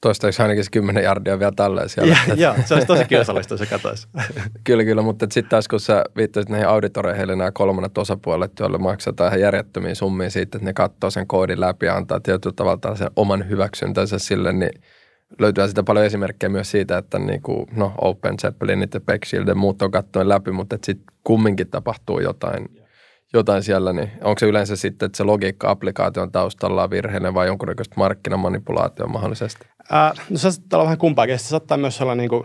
[0.00, 2.16] toistaiseksi ainakin se 10 jardia vielä tälleen siellä.
[2.36, 4.08] Joo, se olisi tosi kiusallista, se katoisi.
[4.64, 9.28] kyllä, kyllä, mutta sitten taas kun sä viittasit näihin auditoreihin, nämä kolmannet osapuolet, joille maksetaan
[9.28, 13.10] ihan järjettömiä summia siitä, että ne katsoo sen koodin läpi ja antaa tietyllä tavalla sen
[13.16, 14.82] oman hyväksyntänsä sille, niin
[15.38, 19.00] löytyy sitä paljon esimerkkejä myös siitä, että niin kuin, no Open Zeppelinit ja
[19.46, 22.77] ja muut on kattoen läpi, mutta sitten kumminkin tapahtuu jotain
[23.34, 27.46] jotain siellä, niin onko se yleensä sitten, että se logiikka applikaation taustalla on virheellinen vai
[27.46, 29.66] jonkunnäköistä markkinamanipulaatio mahdollisesti?
[29.90, 31.38] Ää, no se saattaa olla vähän kumpaakin.
[31.38, 32.44] Se saattaa myös olla niin kuin,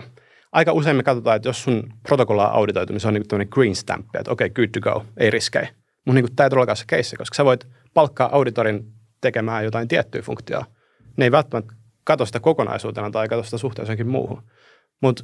[0.51, 3.47] aika usein me katsotaan, että jos sun protokolla on auditoitu, niin se on niin kuin
[3.51, 5.67] green stamp, että okei, okay, good to go, ei riskejä.
[6.05, 10.21] Mutta niin tämä ei todellakaan se case, koska sä voit palkkaa auditorin tekemään jotain tiettyä
[10.21, 10.65] funktiota.
[11.17, 14.43] Ne ei välttämättä katso sitä kokonaisuutena tai katso sitä suhteessa johonkin muuhun.
[15.01, 15.23] Mutta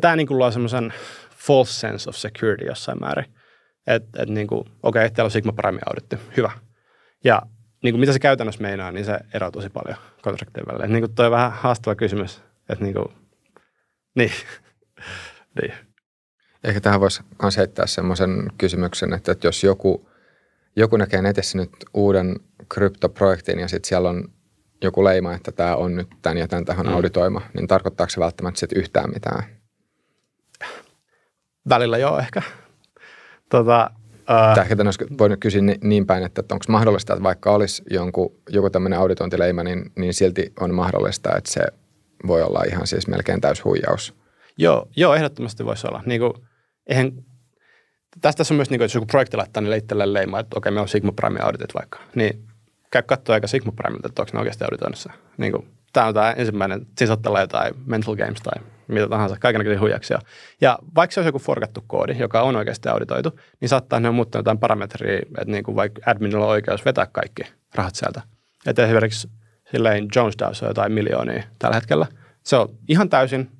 [0.00, 0.92] tämä niin luo semmoisen
[1.36, 3.35] false sense of security jossain määrin.
[3.86, 6.50] Että et niin okei, okay, teillä on Sigma Prime auditti, hyvä.
[7.24, 7.42] Ja
[7.82, 10.86] niin kuin mitä se käytännössä meinaa, niin se eroaa tosi paljon kontraktien välillä.
[10.86, 13.06] Niin kuin toi on vähän haastava kysymys, että niin kuin,
[14.18, 14.32] niin.
[15.62, 15.74] niin.
[16.64, 20.08] Ehkä tähän voisi myös heittää semmoisen kysymyksen, että, että jos joku,
[20.76, 22.36] joku näkee netissä nyt uuden
[22.68, 24.28] kryptoprojektin ja sitten siellä on
[24.82, 26.92] joku leima, että tämä on nyt tämän ja tämän tähän mm.
[26.92, 29.42] auditoima, niin tarkoittaako se välttämättä sitten yhtään mitään?
[31.68, 32.42] Välillä joo ehkä.
[33.50, 33.90] Tota,
[34.30, 37.82] Uh, ehkä tämän olisi voinut kysyä niin päin, että, että onko mahdollista, että vaikka olisi
[37.90, 41.60] jonkun, joku tämmöinen auditointileima, niin, niin silti on mahdollista, että se
[42.26, 44.14] voi olla ihan siis melkein täys huijaus.
[44.58, 46.02] Joo, joo ehdottomasti voisi olla.
[46.06, 46.32] Niin kuin,
[46.86, 47.12] eihän,
[48.20, 50.80] tästä on myös, niin kuin, jos joku projekti laittaa niin itselleen leima, että okei, me
[50.80, 52.44] on Sigma Prime auditit vaikka, niin
[52.90, 55.12] käy katsoa aika Sigma Prime, että onko ne oikeasti auditoinnissa.
[55.36, 59.36] Niin kuin, tämä on tämä ensimmäinen, siinä saattaa olla jotain mental games tai mitä tahansa,
[59.40, 60.18] kaikenlaisia huijaksia.
[60.60, 64.38] Ja vaikka se olisi joku forgattu koodi, joka on oikeasti auditoitu, niin saattaa ne muuttaa
[64.38, 67.42] jotain parametria, että niin kuin vaikka adminilla on oikeus vetää kaikki
[67.74, 68.22] rahat sieltä.
[68.66, 69.28] Että esimerkiksi
[69.70, 72.06] silleen Jones DAOssa on jotain miljoonia tällä hetkellä.
[72.42, 73.50] Se on ihan täysin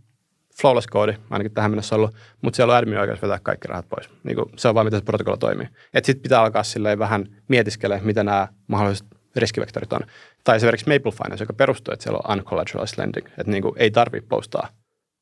[0.61, 4.11] flawless koodi, ainakin tähän mennessä ollut, mutta siellä on admin oikeus vetää kaikki rahat pois.
[4.25, 5.69] Niin kuin se on vain, miten se protokolla toimii.
[5.95, 10.01] Että sitten pitää alkaa silleen vähän mietiskelee, mitä nämä mahdolliset riskivektorit on.
[10.45, 13.91] Tai esimerkiksi Maple Finance, joka perustuu, että siellä on uncollateralized lending, että niin kuin ei
[13.91, 14.69] tarvitse postaa,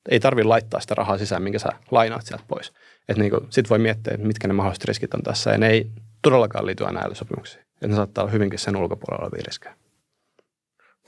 [0.09, 2.73] ei tarvitse laittaa sitä rahaa sisään, minkä sä lainaat sieltä pois.
[3.09, 5.91] Että niin sitten voi miettiä, että mitkä ne mahdolliset riskit on tässä, ja ne ei
[6.23, 7.61] todellakaan liity aina sopimuksiin.
[7.61, 9.75] Että ne saattaa olla hyvinkin sen ulkopuolella olevia riskejä.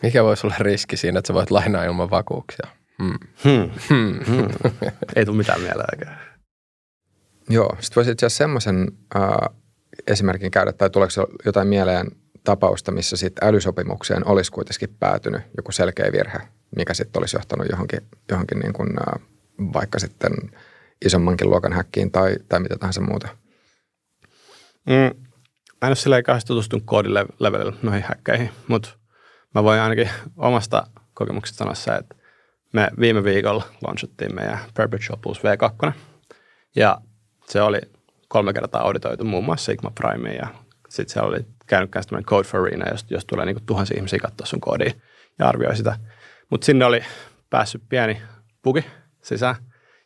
[0.02, 2.66] Mikä voisi olla riski siinä, että sä voit lainaa ilman vakuuksia?
[3.02, 3.18] Hmm.
[3.44, 3.70] Hmm.
[3.88, 4.24] Hmm.
[4.26, 4.48] Hmm.
[5.16, 6.18] ei tule mitään mieleen.
[7.48, 9.56] Joo, sitten voisi itse asiassa semmoisen äh,
[10.06, 11.12] esimerkin käydä, tai tuleeko
[11.44, 12.06] jotain mieleen
[12.44, 16.38] tapausta, missä sitten älysopimukseen olisi kuitenkin päätynyt joku selkeä virhe,
[16.76, 18.00] mikä sitten olisi johtanut johonkin,
[18.30, 18.88] johonkin niin kuin,
[19.72, 20.32] vaikka sitten
[21.04, 23.28] isommankin luokan häkkiin tai, tai mitä tahansa muuta?
[24.86, 24.94] Mm,
[25.82, 28.88] mä en ole silleen kauheasti tutustunut koodilevelillä noihin häkkäihin, mutta
[29.54, 32.16] mä voin ainakin omasta kokemuksesta sanoa se, että
[32.72, 35.92] me viime viikolla launchattiin meidän Perpetual Plus V2,
[36.76, 37.00] ja
[37.46, 37.78] se oli
[38.28, 40.46] kolme kertaa auditoitu muun muassa Sigma Prime ja
[40.88, 44.18] sitten siellä oli käynyt myös tämmöinen Code for Arena, jos, jos tulee niin tuhansia ihmisiä
[44.18, 45.02] katsoa sun koodiin
[45.38, 45.96] ja arvioi sitä.
[46.50, 47.00] Mutta sinne oli
[47.50, 48.22] päässyt pieni
[48.64, 48.84] bugi
[49.22, 49.54] sisään,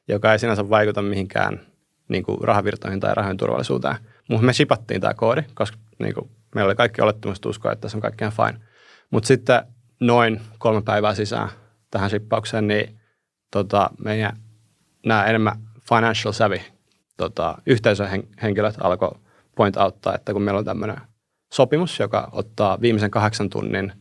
[0.08, 1.60] joka ei sinänsä vaikuta mihinkään
[2.08, 3.96] niin kuin rahavirtoihin tai rahojen turvallisuuteen.
[4.28, 7.96] Mutta me shipattiin tämä koodi, koska niin kuin, meillä oli kaikki olettamista uskoa, että se
[7.96, 8.66] on kaikki ihan fine.
[9.10, 9.62] Mutta sitten
[10.00, 11.48] noin kolme päivää sisään
[11.90, 13.00] tähän shippaukseen, niin
[13.50, 14.36] tota, meidän
[15.06, 15.56] nämä enemmän
[15.88, 16.60] financial savvy
[17.16, 18.08] tota, yhteisön
[18.42, 19.18] henkilöt alkoi
[19.56, 21.00] point outtaa, että kun meillä on tämmöinen
[21.52, 23.92] sopimus, joka ottaa viimeisen kahdeksan tunnin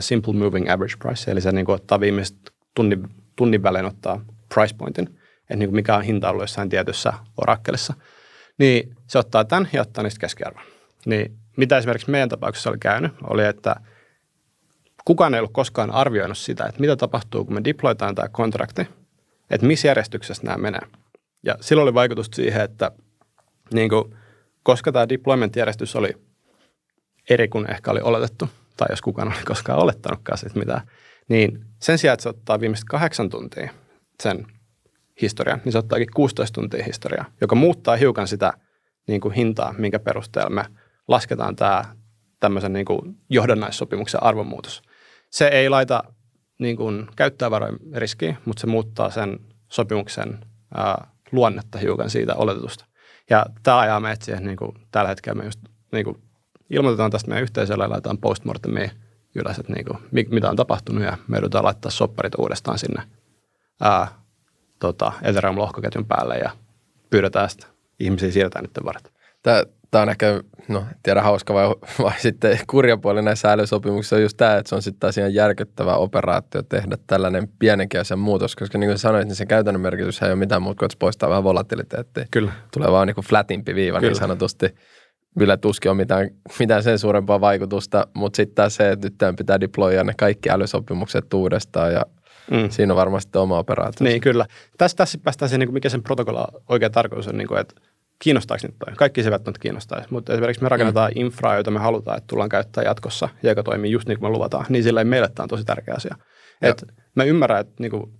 [0.00, 2.36] simple moving average price, eli se niin kuin ottaa viimeiset
[2.74, 5.08] tunnin, tunnin välein ottaa price pointin,
[5.40, 7.94] että niin mikä on hinta ollut jossain tietyssä orakkelissa,
[8.58, 10.62] niin se ottaa tämän ja ottaa niistä keskiarvon.
[11.06, 13.76] Niin mitä esimerkiksi meidän tapauksessa oli käynyt, oli, että
[15.04, 18.88] kukaan ei ollut koskaan arvioinut sitä, että mitä tapahtuu, kun me deploytaan tämä kontrakti,
[19.50, 20.80] että missä järjestyksessä nämä menee.
[21.42, 22.90] Ja silloin oli vaikutus siihen, että
[23.72, 24.16] niin kuin,
[24.62, 26.12] koska tämä deployment-järjestys oli
[27.30, 30.80] eri kuin ehkä oli oletettu, tai jos kukaan oli koskaan olettanutkaan siitä mitään,
[31.28, 33.70] niin sen sijaan, että se ottaa viimeiset kahdeksan tuntia
[34.22, 34.46] sen
[35.22, 38.52] historian, niin se ottaakin 16 tuntia historiaa, joka muuttaa hiukan sitä
[39.08, 40.64] niin kuin hintaa, minkä perusteella me
[41.08, 41.84] lasketaan tämä
[42.40, 44.82] tämmöisen niin kuin johdannaissopimuksen arvonmuutos.
[45.30, 46.04] Se ei laita
[46.58, 50.38] niin kuin käyttäjävarojen riskiin, mutta se muuttaa sen sopimuksen
[50.74, 52.84] ää, luonnetta hiukan siitä oletetusta.
[53.30, 55.60] Ja tämä ajaa meitä siihen, niin kuin tällä hetkellä me just
[55.92, 56.16] niin kuin
[56.70, 58.90] ilmoitetaan tästä meidän yhteisölle ja laitetaan postmortemia
[59.34, 59.98] ylös, että niin kuin,
[60.30, 63.02] mitä on tapahtunut ja me joudutaan laittaa sopparit uudestaan sinne
[63.80, 64.08] ää,
[64.78, 66.50] tota, Ethereum-lohkoketjun päälle ja
[67.10, 67.66] pyydetään sitä
[68.00, 69.12] ihmisiä siirretään niiden varat.
[69.42, 71.68] Tämä, tämä on ehkä, no tiedä hauska vai,
[72.02, 75.34] vai sitten kurja puoli näissä älysopimuksissa on just tämä, että se on sitten taas ihan
[75.34, 80.22] järkyttävä operaatio tehdä tällainen pienenkin asian muutos, koska niin kuin sanoit, niin se käytännön merkitys
[80.22, 82.26] ei ole mitään muuta kuin, että se poistaa vähän volatiliteettia.
[82.30, 82.52] Kyllä.
[82.72, 84.10] Tulee vaan niin kuin flatimpi viiva niin Kyllä.
[84.10, 84.74] niin sanotusti.
[85.38, 89.60] Kyllä tuskin on mitään, mitään sen suurempaa vaikutusta, mutta sitten taas se, että nyt pitää
[89.60, 92.02] deploya ne kaikki älysopimukset uudestaan ja
[92.50, 92.70] mm.
[92.70, 94.04] siinä on varmasti oma operaatio.
[94.04, 94.46] Niin, kyllä.
[94.78, 97.74] Tässä, tässä päästään siihen, niin mikä sen protokolla oikea tarkoitus on, niin kuin, että
[98.18, 98.94] kiinnostaako nyt toi?
[98.96, 101.20] Kaikki se välttämättä kiinnostaisi, mutta esimerkiksi me rakennetaan mm.
[101.20, 104.36] infraa, jota me halutaan, että tullaan käyttää jatkossa ja joka toimii just niin kuin me
[104.36, 106.16] luvataan, niin sillä meille tämä on tosi tärkeä asia.
[106.62, 108.12] Et mä ymmärrän, että niin kuin,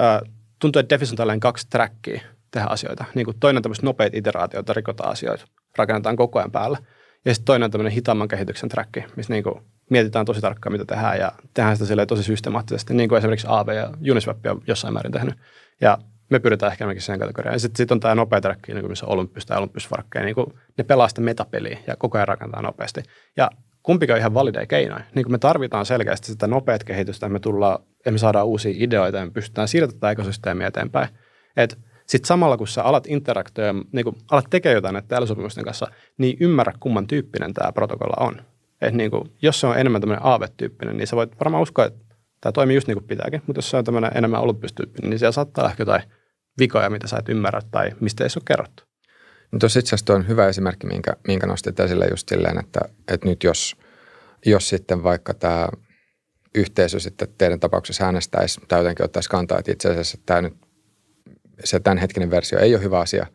[0.00, 0.20] äh,
[0.58, 3.04] tuntuu, että Defis on tällainen kaksi trackia tehdä asioita.
[3.14, 5.44] Niin kuin toinen tämmöistä nopeita iteraatioita, rikotaan asioita,
[5.76, 6.78] rakennetaan koko ajan päällä.
[7.24, 9.54] Ja sitten toinen on tämmöinen hitaamman kehityksen track, missä niin kuin
[9.90, 13.90] mietitään tosi tarkkaan, mitä tehdään ja tehdään sitä tosi systemaattisesti, niin kuin esimerkiksi AV ja
[14.12, 15.34] Uniswap on jossain määrin tehnyt.
[15.80, 15.98] Ja
[16.30, 17.54] me pyritään ehkä enemmänkin siihen kategoriaan.
[17.54, 20.36] Ja sitten sit on tämä nopea trekki, niin missä Olympus tai Olympusvarkkeja, niin
[20.78, 23.02] ne pelaa sitä metapeliä ja koko ajan rakentaa nopeasti.
[23.36, 23.50] Ja
[23.82, 25.04] kumpikin on ihan valideja keinoja.
[25.14, 29.18] Niin kuin me tarvitaan selkeästi sitä nopeat kehitystä, me tullaan, ja me saadaan uusia ideoita
[29.18, 31.08] ja me pystytään siirtämään ekosysteemiä eteenpäin.
[32.08, 35.86] Sitten samalla kun sä alat interaktoja, niin kun alat tekemään jotain näiden sopimusten kanssa,
[36.18, 38.42] niin ymmärrä kumman tyyppinen tämä protokolla on.
[38.80, 42.16] Et niin kuin, jos se on enemmän tämmöinen aavetyyppinen, niin sä voit varmaan uskoa, että
[42.40, 45.32] tämä toimii just niin kuin pitääkin, mutta jos se on tämmöinen enemmän olympistyyppinen, niin siellä
[45.32, 46.02] saattaa olla jotain
[46.58, 48.82] vikoja, mitä sä et ymmärrä tai mistä ei ole kerrottu.
[49.52, 53.28] No tuossa itse asiassa on hyvä esimerkki, minkä, minkä nostit esille just silleen, että, että
[53.28, 53.76] nyt jos,
[54.46, 55.68] jos sitten vaikka tämä
[56.54, 60.54] yhteisö sitten teidän tapauksessa äänestäisi tai jotenkin ottaisi kantaa, että itse asiassa tämä nyt,
[61.64, 63.26] se tämänhetkinen versio ei ole hyvä asia,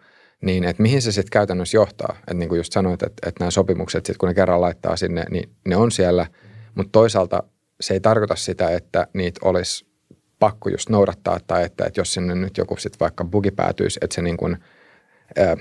[0.42, 2.16] niin että mihin se sitten käytännössä johtaa.
[2.20, 5.26] Että niin kuin just sanoit, että, että nämä sopimukset sitten kun ne kerran laittaa sinne,
[5.30, 6.28] niin ne on siellä,
[6.76, 7.44] mutta toisaalta
[7.82, 9.86] se ei tarkoita sitä, että niitä olisi
[10.40, 14.16] pakko just noudattaa tai että, että jos sinne nyt joku sitten vaikka bugi päätyisi, että
[14.16, 14.58] se niin kuin,
[15.40, 15.58] äh,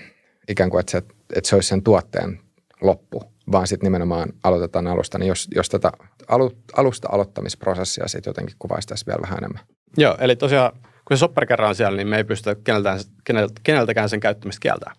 [0.48, 0.98] ikään kuin, että se,
[1.36, 2.40] että se olisi sen tuotteen
[2.80, 3.22] loppu,
[3.52, 5.92] vaan sitten nimenomaan aloitetaan alusta, niin jos, jos tätä
[6.28, 9.64] alu, alusta aloittamisprosessia sitten jotenkin kuvaistaisi vielä vähän enemmän.
[9.96, 10.72] Joo, eli tosiaan
[11.12, 12.98] kun se soppari kerran on siellä, niin me ei pystytä keneltään,
[13.62, 14.92] keneltäkään sen käyttämistä kieltää.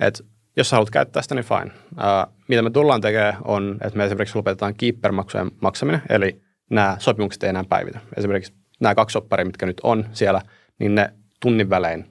[0.00, 0.24] Et
[0.56, 1.70] jos sä haluat käyttää sitä, niin fine.
[1.92, 7.42] Uh, mitä me tullaan tekemään on, että me esimerkiksi lopetetaan keeper-maksujen maksaminen, eli nämä sopimukset
[7.42, 8.00] ei enää päivitä.
[8.16, 10.40] Esimerkiksi nämä kaksi sopparia, mitkä nyt on siellä,
[10.78, 12.04] niin ne tunnin välein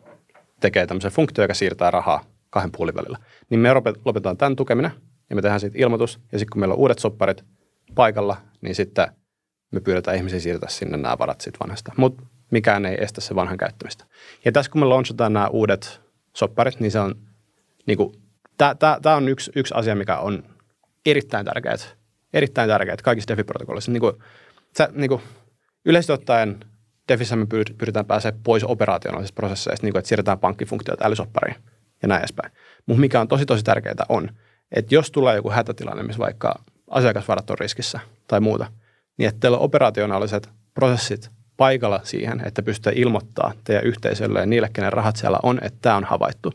[0.60, 3.18] tekee tämmöisen funktio, joka siirtää rahaa kahden puolin välillä.
[3.50, 3.70] Niin me
[4.06, 4.92] lopetetaan tämän tukeminen
[5.30, 6.20] ja me tehdään siitä ilmoitus.
[6.32, 7.44] Ja sitten kun meillä on uudet sopparit
[7.96, 9.08] paikalla, niin sitten
[9.72, 11.92] me pyydetään ihmisiä siirtää sinne nämä varat siitä vanhasta.
[11.98, 12.24] Mutta
[12.54, 14.06] mikään ei estä se vanhan käyttämistä.
[14.46, 16.02] Ja tässä kun me launchataan nämä uudet
[16.34, 17.16] sopparit, niin se on,
[17.86, 18.16] niin kuin,
[18.58, 20.44] tämä on yksi, yksi asia, mikä on
[21.06, 21.76] erittäin tärkeää.
[22.34, 23.92] Erittäin tärkeää kaikissa DeFi-protokollissa.
[23.92, 24.16] Niin kuin,
[24.78, 25.22] sä, niin kuin,
[25.86, 26.60] yleisesti ottaen
[27.08, 27.46] Defissä me
[27.78, 31.56] pyritään pääsemään pois operationaalisista prosesseista, niin kuin, että siirretään pankkifunktioita älysoppariin
[32.02, 32.54] ja näin edespäin.
[32.86, 34.30] Mutta mikä on tosi tosi tärkeää on,
[34.72, 38.72] että jos tulee joku hätätilanne, missä vaikka asiakasvarat on riskissä tai muuta,
[39.18, 44.70] niin että teillä on operationaaliset prosessit paikalla siihen, että pystytte ilmoittaa teidän yhteisölle ja niille,
[44.74, 46.54] kenen rahat siellä on, että tämä on havaittu.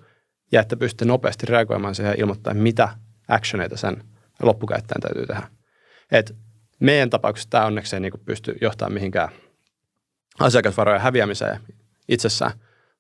[0.53, 2.89] Ja että pystytte nopeasti reagoimaan siihen ja ilmoittaa, mitä
[3.29, 4.05] actioneita sen
[4.43, 5.49] loppukäyttäjän täytyy tehdä.
[6.13, 6.37] Et
[6.81, 9.29] meidän tapauksessa tämä onneksi ei niin pysty johtamaan mihinkään
[10.41, 11.61] asiakasvarojen häviämiseen
[12.09, 12.53] itsessään,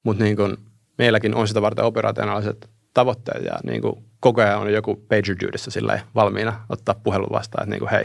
[0.02, 0.56] mutta niin kuin
[0.98, 5.70] meilläkin on sitä varten operationaaliset tavoitteet ja niin kuin koko ajan on joku pager dutyssä
[5.70, 8.04] sillä valmiina ottaa puhelun vastaan, että niin kuin, hei,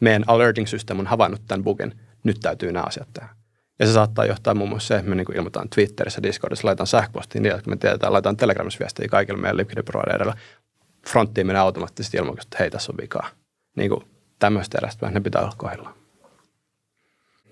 [0.00, 3.28] meidän alerting system on havainnut tämän bugin, nyt täytyy nämä asiat tehdä.
[3.78, 7.42] Ja se saattaa johtaa muun muassa se, että me niin ilmoitetaan Twitterissä, Discordissa, laitetaan sähköpostiin
[7.42, 9.92] niille, jotka me tiedetään, laitetaan Telegramissa viestiä kaikille meidän liquidity
[11.08, 13.28] Fronttiin menee automaattisesti ilmoitus, että hei, tässä on vikaa.
[13.76, 14.04] Niin kuin
[14.38, 15.94] tämmöistä erästä, ne pitää olla kohdillaan.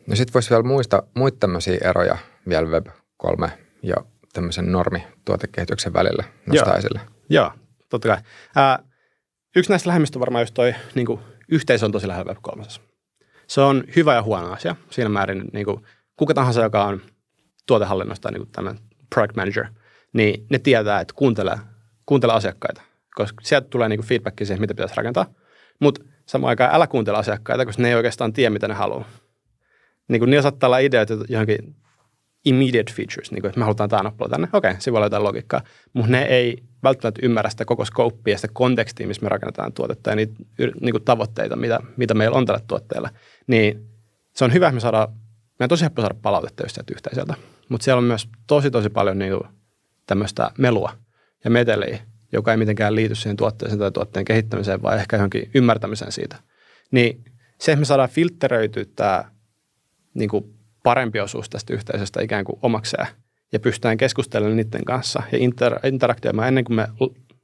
[0.07, 3.97] No sitten voisi vielä muista, muita tämmöisiä eroja vielä Web 3 ja
[4.33, 6.79] tämmöisen normituotekehityksen välillä nostaa Joo.
[6.79, 7.01] esille.
[7.29, 7.53] Joo,
[7.89, 8.19] totta kai.
[8.57, 8.79] Ää,
[9.57, 12.65] yksi näistä lähemmistä on varmaan just toi, niin kuin, yhteisö on tosi lähellä Web 3.
[13.53, 14.77] Se on hyvä ja huono asia.
[14.91, 15.87] Siinä määrin niin kuin,
[16.17, 17.01] kuka tahansa, joka on
[17.67, 18.79] tuotehallinnosta niin kuin
[19.15, 19.67] product manager,
[20.13, 21.59] niin ne tietää, että kuuntelee,
[22.07, 22.83] kuuntelee asiakkaita,
[23.15, 25.27] koska sieltä tulee niin feedback siihen, mitä pitäisi rakentaa.
[25.81, 29.05] Mutta samaan aikaan älä kuuntele asiakkaita, koska ne ei oikeastaan tiedä, mitä ne haluaa.
[30.09, 31.77] Niin kuin niillä saattaa olla ideoita johonkin
[32.45, 34.49] immediate features, niin kuin, että me halutaan tämä nappula tänne.
[34.53, 35.61] Okei, okay, siinä voi olla jotain logiikkaa.
[35.93, 40.11] Mutta ne ei välttämättä ymmärrä sitä koko skouppia ja sitä kontekstia, missä me rakennetaan tuotetta
[40.11, 43.11] ja niitä niin kuin tavoitteita, mitä, mitä meillä on tällä tuotteella.
[43.47, 43.89] Niin
[44.35, 45.09] se on hyvä, että me saadaan,
[45.59, 47.35] meidän tosi helppo saada palautetta just yhteisöltä.
[47.69, 49.41] Mutta siellä on myös tosi, tosi paljon niin
[50.07, 50.93] tämmöistä melua
[51.45, 51.99] ja meteliä,
[52.33, 56.37] joka ei mitenkään liity siihen tuotteeseen tai tuotteen kehittämiseen, vaan ehkä johonkin ymmärtämiseen siitä.
[56.91, 57.25] Niin
[57.59, 59.25] se, että me saadaan filtteröityä tämä
[60.15, 60.45] niin kuin
[60.83, 63.07] parempi osuus tästä yhteisöstä ikään kuin omakseen
[63.53, 66.89] ja pystytään keskustelemaan niiden kanssa ja inter- interaktioimaan ennen kuin me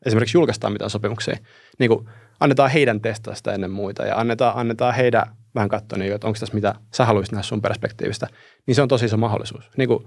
[0.06, 1.37] esimerkiksi julkaistaan mitään sopimuksia,
[1.78, 2.08] niin kuin
[2.40, 6.38] annetaan heidän testaa sitä ennen muita ja annetaan, annetaan heidän vähän katsoa, niin, että onko
[6.40, 8.26] tässä mitä sä haluaisit nähdä sun perspektiivistä,
[8.66, 9.70] niin se on tosi iso mahdollisuus.
[9.76, 10.04] Niin kuin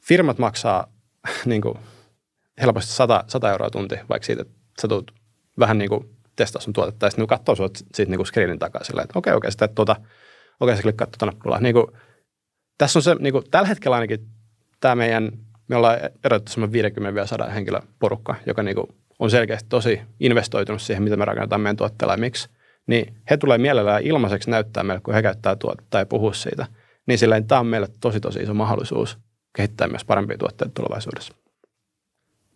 [0.00, 0.92] firmat maksaa
[1.44, 1.78] niin kuin
[2.60, 5.06] helposti 100, 100 euroa tunti, vaikka siitä, että sä tulet
[5.58, 8.58] vähän niin kuin testaa sun tuotetta ja sitten niin katsoo sut siitä niin kuin screenin
[8.58, 10.06] takaa silleen, että okei, okay, okei, okay, sitten tuota, okei,
[10.60, 11.60] okay, sä klikkaat tuota nappulaa.
[11.60, 11.86] Niin kuin,
[12.78, 14.28] tässä on se, niin kuin, tällä hetkellä ainakin
[14.80, 15.32] tämä meidän,
[15.68, 16.92] me ollaan erotettu semmoinen
[17.46, 18.86] 50-100 henkilö porukka, joka niin kuin,
[19.18, 22.48] on selkeästi tosi investoitunut siihen, mitä me rakennetaan meidän tuotteella ja miksi.
[22.88, 26.66] Niin he tulee mielellään ilmaiseksi näyttää meille, kun he käyttää tuotetta ja puhua siitä.
[27.06, 29.18] Niin silleen tämä on meille tosi tosi iso mahdollisuus
[29.56, 31.34] kehittää myös parempia tuotteita tulevaisuudessa.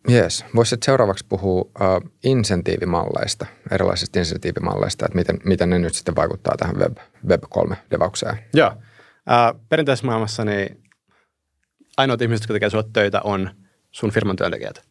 [0.09, 0.45] Jees.
[0.55, 6.77] Voisit seuraavaksi puhua uh, insentiivimalleista, erilaisista insentiivimalleista, että miten, miten ne nyt sitten vaikuttaa tähän
[6.77, 6.97] Web,
[7.29, 8.37] Web 3-devaukseen?
[8.55, 8.69] Joo.
[8.69, 10.83] Uh, perinteisessä maailmassa niin
[11.97, 13.51] ainoat ihmiset, jotka tekee sulle töitä, on
[13.91, 14.83] sun firman työntekijät.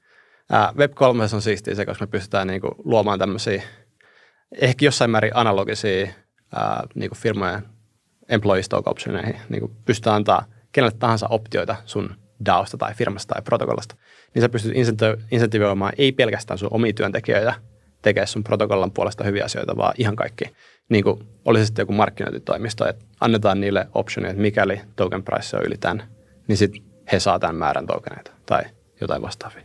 [0.51, 3.63] Ää, Web 3 on siistiä se, koska me pystytään niinku luomaan tämmöisiä
[4.61, 6.07] ehkä jossain määrin analogisia
[6.55, 7.61] ää, niinku firmojen
[8.29, 9.35] employee stock optioneihin.
[9.49, 13.95] Niinku pystytään antaa kenelle tahansa optioita sun DAOsta tai firmasta tai protokollasta.
[14.33, 14.73] Niin sä pystyt
[15.31, 17.53] insentivoimaan ei pelkästään sun omia työntekijöitä
[18.01, 20.45] tekemään sun protokollan puolesta hyviä asioita, vaan ihan kaikki.
[20.89, 25.63] Niin kuin olisi sitten joku markkinointitoimisto, että annetaan niille optionia, että mikäli token price on
[25.63, 26.03] yli tämän,
[26.47, 28.61] niin sitten he saa tämän määrän tokeneita tai
[29.01, 29.63] jotain vastaavia.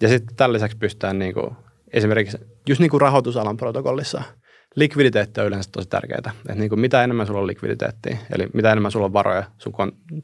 [0.00, 1.56] Ja sitten tämän lisäksi pystytään niin kuin,
[1.92, 4.22] esimerkiksi just niin kuin rahoitusalan protokollissa,
[4.76, 6.18] likviditeetti on yleensä tosi tärkeää.
[6.18, 9.72] Että niin kuin mitä enemmän sulla on likviditeettiä, eli mitä enemmän sulla on varoja sun,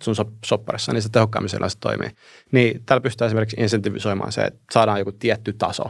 [0.02, 2.10] sun sopparissa, niin se tehokkaammin se toimii.
[2.52, 5.84] Niin täällä pystytään esimerkiksi insentivisoimaan se, että saadaan joku tietty taso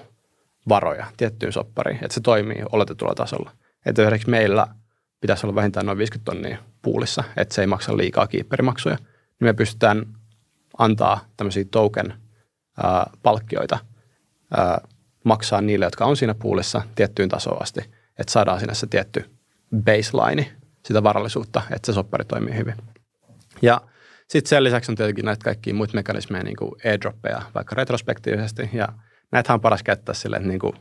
[0.68, 3.50] varoja tiettyyn soppariin, että se toimii oletetulla tasolla.
[3.86, 4.66] Että esimerkiksi meillä
[5.20, 9.52] pitäisi olla vähintään noin 50 tonnia puulissa, että se ei maksa liikaa kiipperimaksuja, niin me
[9.52, 10.06] pystytään
[10.78, 12.14] antaa tämmöisiä token
[13.22, 13.78] palkkioita
[15.24, 17.80] maksaa niille, jotka on siinä puulissa tiettyyn tasoon asti,
[18.18, 19.30] että saadaan sinne se tietty
[19.84, 20.52] baseline
[20.84, 22.74] sitä varallisuutta, että se soppari toimii hyvin.
[23.62, 23.80] Ja
[24.28, 28.88] sitten sen lisäksi on tietenkin näitä kaikkia muita mekanismeja, niin kuin airdroppeja, vaikka retrospektiivisesti, ja
[29.32, 30.72] näitähän on paras käyttää sille, että niin kuin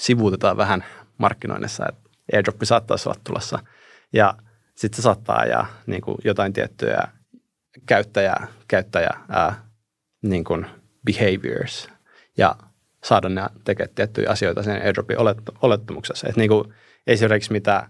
[0.00, 0.84] sivuutetaan vähän
[1.18, 3.58] markkinoinnissa, että airdroppi saattaisi olla tulossa,
[4.12, 4.34] ja
[4.74, 7.02] sitten se saattaa ajaa niin kuin jotain tiettyjä
[7.86, 8.36] käyttäjä,
[8.68, 9.68] käyttäjä ää,
[10.22, 10.66] niin kuin
[11.04, 11.88] behaviors,
[12.38, 12.56] ja
[13.04, 15.16] saada ne tekemään tiettyjä asioita sen airdropin
[15.62, 16.28] olettamuksessa.
[16.28, 16.74] Että niin kuin
[17.06, 17.88] esimerkiksi mitä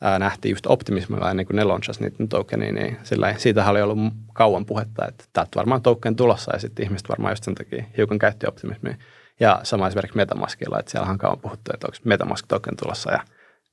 [0.00, 3.98] ää, nähtiin just optimismilla ennen kuin ne launchasi niitä tokenia, niin sillä siitä oli ollut
[4.34, 8.18] kauan puhetta, että täältä varmaan token tulossa ja sitten ihmiset varmaan just sen takia hiukan
[8.18, 8.94] käytti optimismia.
[9.40, 13.24] Ja sama esimerkiksi Metamaskilla, että siellä on kauan puhuttu, että onko Metamask token tulossa ja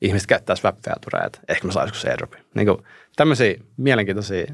[0.01, 0.77] ihmiset käyttää swap
[1.25, 2.45] että ehkä mä saisinko se airdropin.
[2.55, 2.83] Niin kuin
[3.15, 4.45] tämmöisiä mielenkiintoisia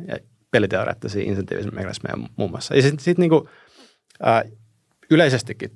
[0.52, 2.76] peliteoreettisia insentiivisia mekanismeja muun muassa.
[2.76, 3.50] Ja sitten sit niin kuin,
[4.22, 4.44] ää,
[5.12, 5.72] yleisestikin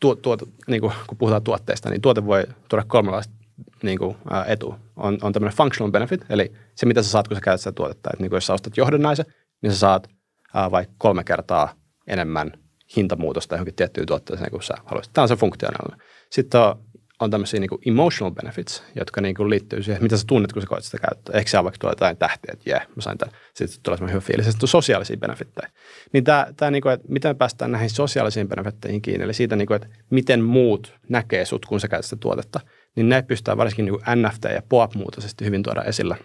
[0.00, 3.34] tuot, tuot, niin kuin, kun puhutaan tuotteista, niin tuote voi tuoda kolmenlaista
[3.82, 4.78] niin kuin, ää, etua.
[4.96, 8.10] On, on tämmöinen functional benefit, eli se, mitä sä saat, kun sä käytät sitä tuotetta.
[8.12, 9.26] Että niin kuin, jos sä ostat johdannaisen,
[9.62, 10.08] niin sä saat
[10.54, 11.74] ää, vaikka kolme kertaa
[12.06, 12.52] enemmän
[12.96, 15.12] hintamuutosta johonkin tiettyyn tuotteeseen, kun sä haluaisit.
[15.12, 16.06] Tämä on se funktionaalinen.
[16.30, 16.78] Sitten on
[17.20, 20.68] on tämmöisiä niin emotional benefits, jotka niin kuin liittyy siihen, mitä sä tunnet, kun sä
[20.68, 21.38] koet sitä käyttää.
[21.38, 23.34] Ehkä siellä vaikka tulee jotain tähtiä, että jee, mä sain tämän.
[23.54, 24.46] Sitten tulee semmoinen hyvä fiilis.
[24.46, 25.70] Sitten on sosiaalisia benefittejä.
[26.12, 29.66] Niin tämä, tämä niin kuin, että miten päästään näihin sosiaalisiin benefitteihin kiinni, eli siitä, niin
[29.66, 32.60] kuin, että miten muut näkee sut, kun sä käytät sitä tuotetta,
[32.96, 36.16] niin ne pystytään varsinkin niin kuin NFT ja POAP-muotoisesti hyvin tuoda esillä.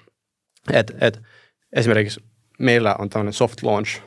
[0.74, 1.22] Et, et,
[1.74, 2.24] esimerkiksi
[2.60, 4.02] meillä on tämmöinen soft launch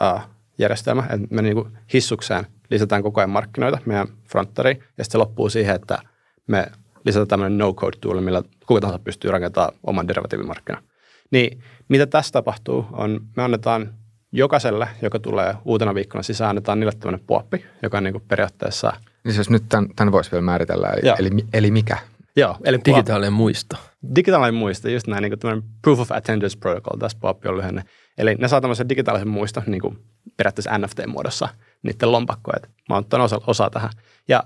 [0.00, 0.20] uh,
[0.58, 5.18] järjestelmä, että me niin kuin hissukseen lisätään koko ajan markkinoita meidän fronttariin, ja sitten se
[5.18, 5.98] loppuu siihen, että
[6.46, 6.66] me
[7.04, 10.82] lisätään tämmöinen no-code-tool, millä kuka tahansa pystyy rakentamaan oman derivatiivimarkkinan.
[11.30, 13.94] Niin mitä tässä tapahtuu on, me annetaan
[14.32, 18.92] jokaiselle, joka tulee uutena viikkona sisään, annetaan niille tämmöinen puoppi, joka on niin kuin periaatteessa...
[19.24, 21.98] Niin jos nyt tämän, tämän voisi vielä määritellä, eli, eli, eli mikä?
[22.36, 23.76] Joo, eli digitaalinen muisto.
[24.14, 27.82] Digitaalinen muisto, just näin, niin kuin proof of attendance protocol, tässä puoppi on lyhenne.
[28.18, 29.98] Eli ne saa tämmöisen digitaalisen muiston niin kuin
[30.36, 31.48] periaatteessa NFT-muodossa
[31.82, 33.90] niiden lompakkoja, että mä oon osa, osa tähän.
[34.28, 34.44] Ja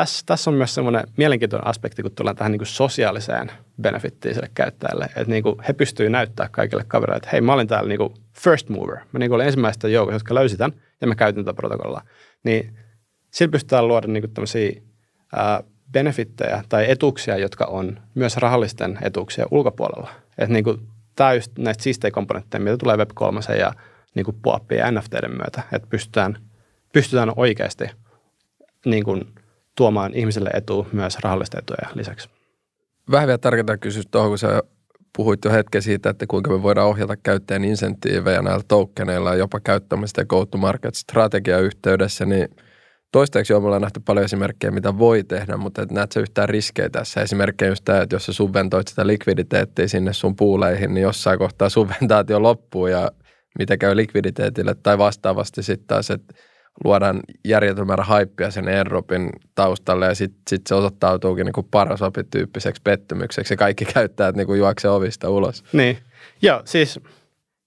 [0.00, 4.50] tässä, tässä on myös semmoinen mielenkiintoinen aspekti, kun tullaan tähän niin kuin sosiaaliseen benefittiin sille
[4.54, 5.04] käyttäjälle.
[5.04, 8.14] Että niin kuin he pystyvät näyttämään kaikille kavereille, että hei, mä olin täällä niin kuin
[8.38, 8.96] first mover.
[9.12, 12.02] Mä niin kuin olin ensimmäistä joukossa, jotka löysi tämän, ja mä käytin tätä protokollaa.
[12.44, 12.78] Niin
[13.30, 14.82] sillä pystytään luoda niin kuin tämmöisiä
[15.36, 20.10] ää, benefittejä tai etuuksia, jotka on myös rahallisten etuuksia ulkopuolella.
[20.38, 23.72] Että niin kuin, tämä just näistä siistejä komponentteja, mitä tulee Web3 ja
[24.14, 24.36] niin kuin
[24.76, 26.38] ja NFTiden myötä, että pystytään,
[26.92, 27.84] pystytään oikeasti
[28.84, 29.34] niin kuin,
[29.76, 32.28] tuomaan ihmiselle etu myös rahallista etuja lisäksi.
[33.10, 34.62] Vähän vielä tärkeää kysyä tuohon, kun sä
[35.16, 40.24] puhuit jo hetken siitä, että kuinka me voidaan ohjata käyttäjän insentiivejä näillä tokeneilla jopa käyttämistä
[40.24, 42.48] go-to-market-strategian yhteydessä, niin
[43.12, 47.20] toistaiseksi ollaan nähty paljon esimerkkejä, mitä voi tehdä, mutta et näet sä yhtään riskejä tässä?
[47.20, 51.68] Esimerkkejä just tämä, että jos sä subventoit sitä likviditeettiä sinne sun puuleihin, niin jossain kohtaa
[51.78, 53.10] subventaatio loppuu ja
[53.58, 56.34] mitä käy likviditeetille tai vastaavasti sitten taas, että
[56.84, 63.52] luodaan järjetön määrä haippia sen airdropin taustalle ja sitten sit se osoittautuukin niin parasopityyppiseksi pettymykseksi
[63.52, 65.64] ja kaikki käyttäjät niin juoksee ovista ulos.
[65.72, 65.98] Niin,
[66.42, 67.00] joo siis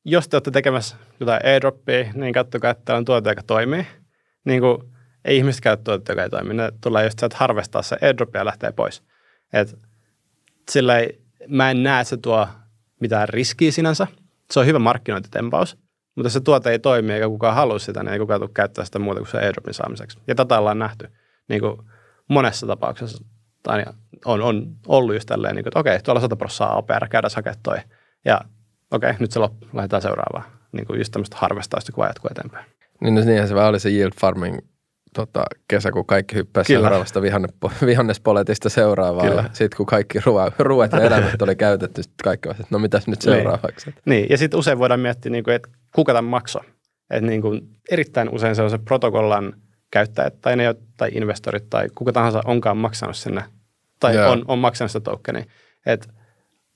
[0.06, 3.88] jos te olette tekemässä jotain airdroppia, niin katsokaa, että on tuote, joka toimii.
[4.46, 4.78] Niin kuin,
[5.26, 6.54] ei ihmiset käy tuotetta, joka ei toimi.
[6.54, 9.04] Ne tulee just että harvestaa se airdrop ja lähtee pois.
[9.54, 9.76] Et
[10.72, 12.48] sillä ei, mä en näe, että se tuo
[13.00, 14.08] mitään riskiä sinänsä.
[14.52, 15.78] Se on hyvä markkinointitempaus,
[16.16, 19.00] mutta se tuote ei toimi eikä kukaan halua sitä, niin ei kukaan tule käyttää sitä
[19.00, 20.20] muuta kuin se airdropin saamiseksi.
[20.28, 21.10] Ja tätä ollaan nähty
[21.50, 21.78] niin kuin
[22.30, 23.24] monessa tapauksessa.
[23.64, 23.86] Tai
[24.26, 27.60] on, on ollut just tälleen, niin kuin, että okei, tuolla 100 prosenttia APR, käydään hakemaan
[27.64, 27.78] toi.
[28.26, 28.42] Ja
[28.92, 30.52] okei, nyt se loppu, lähdetään seuraavaan.
[30.72, 32.66] niin kuin just tämmöistä harvestausta, kun jatkuu eteenpäin.
[33.02, 34.58] Niin, no niinhän se vähän oli se yield farming
[35.14, 36.86] tota, kesä, kun kaikki hyppäsi Kyllä.
[36.86, 37.48] seuraavasta vihanne,
[37.86, 39.30] vihannespoletista seuraavaan.
[39.30, 39.44] Kyllä.
[39.54, 43.26] Sitten kun kaikki ruo, ruuat ja eläimet oli käytetty, sitten kaikki että no mitäs nyt
[43.26, 43.36] Niin.
[43.36, 43.96] seuraavaksi.
[44.06, 46.64] Niin, ja sitten usein voidaan miettiä, niin kuin, että kuka tämän maksaa.
[47.10, 47.62] Että niin kuin
[47.92, 49.54] erittäin usein se on se protokollan
[49.92, 53.44] käyttäjät tai ne, tai investorit tai kuka tahansa onkaan maksanut sinne
[54.00, 54.32] tai Joo.
[54.32, 55.44] on, on maksanut sitä tokenia.
[55.86, 56.08] Että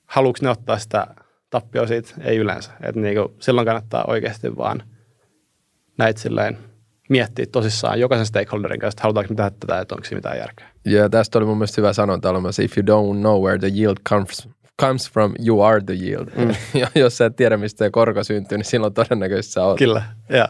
[0.06, 1.06] haluuks ne ottaa sitä
[1.50, 2.14] tappioa siitä?
[2.20, 2.70] Ei yleensä.
[2.82, 4.82] Että niin kuin, silloin kannattaa oikeasti vaan
[5.98, 6.58] näitä silleen
[7.08, 10.68] miettiä tosissaan jokaisen stakeholderin kanssa, että halutaanko me tehdä tätä, että onko siinä mitään järkeä.
[10.84, 13.96] Ja tästä oli mun mielestä hyvä sanonta olemassa, if you don't know where the yield
[14.08, 14.48] comes,
[14.80, 16.28] comes from, you are the yield.
[16.36, 16.54] Mm.
[16.80, 19.78] Ja jos sä et tiedä, mistä korko syntyy, niin silloin todennäköisesti sä oot.
[19.78, 20.48] Kyllä, ja,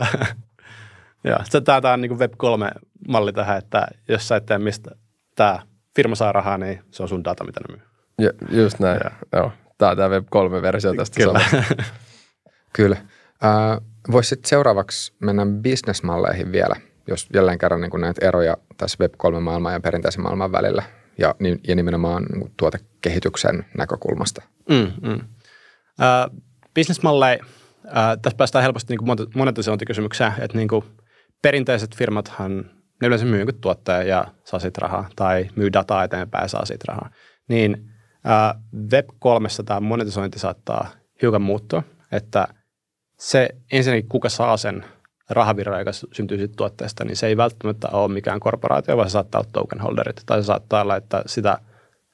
[1.24, 4.90] ja tämä, on niin Web 3-malli tähän, että jos sä et tiedä, mistä
[5.36, 5.62] tämä
[5.96, 7.86] firma saa rahaa, niin se on sun data, mitä ne myy.
[8.18, 9.00] Ja, just näin.
[9.32, 9.52] Joo.
[9.78, 11.40] Tämä on tämä Web 3-versio tästä Kyllä.
[11.50, 11.74] samasta.
[12.76, 12.96] Kyllä.
[13.44, 13.80] Äh,
[14.12, 16.76] Voisi sitten seuraavaksi mennä bisnesmalleihin vielä,
[17.09, 20.82] jos jälleen kerran niin näitä eroja tässä Web3-maailman ja perinteisen maailman välillä
[21.18, 21.34] ja,
[21.68, 24.42] ja nimenomaan niin tuotekehityksen näkökulmasta.
[24.68, 25.20] Mm, mm.
[26.00, 26.30] Äh,
[26.74, 27.44] businessmalleja,
[27.86, 30.84] äh, tässä päästään helposti niin monetisointikysymykseen, että niin kuin
[31.42, 32.70] perinteiset firmathan,
[33.02, 36.64] ne yleensä myy jonkun tuotteen ja saa siitä rahaa, tai myy dataa eteenpäin ja saa
[36.64, 37.11] siitä rahaa.
[37.48, 37.90] Niin
[38.26, 40.90] äh, Web3 tämä monetisointi saattaa
[41.22, 41.82] hiukan muuttua,
[42.12, 42.48] että
[43.19, 44.85] se ensinnäkin kuka saa sen
[45.31, 49.41] rahavirran, joka syntyy siitä tuotteesta, niin se ei välttämättä ole mikään korporaatio, vaan se saattaa
[49.41, 51.59] olla token holderit, tai se saattaa olla, että sitä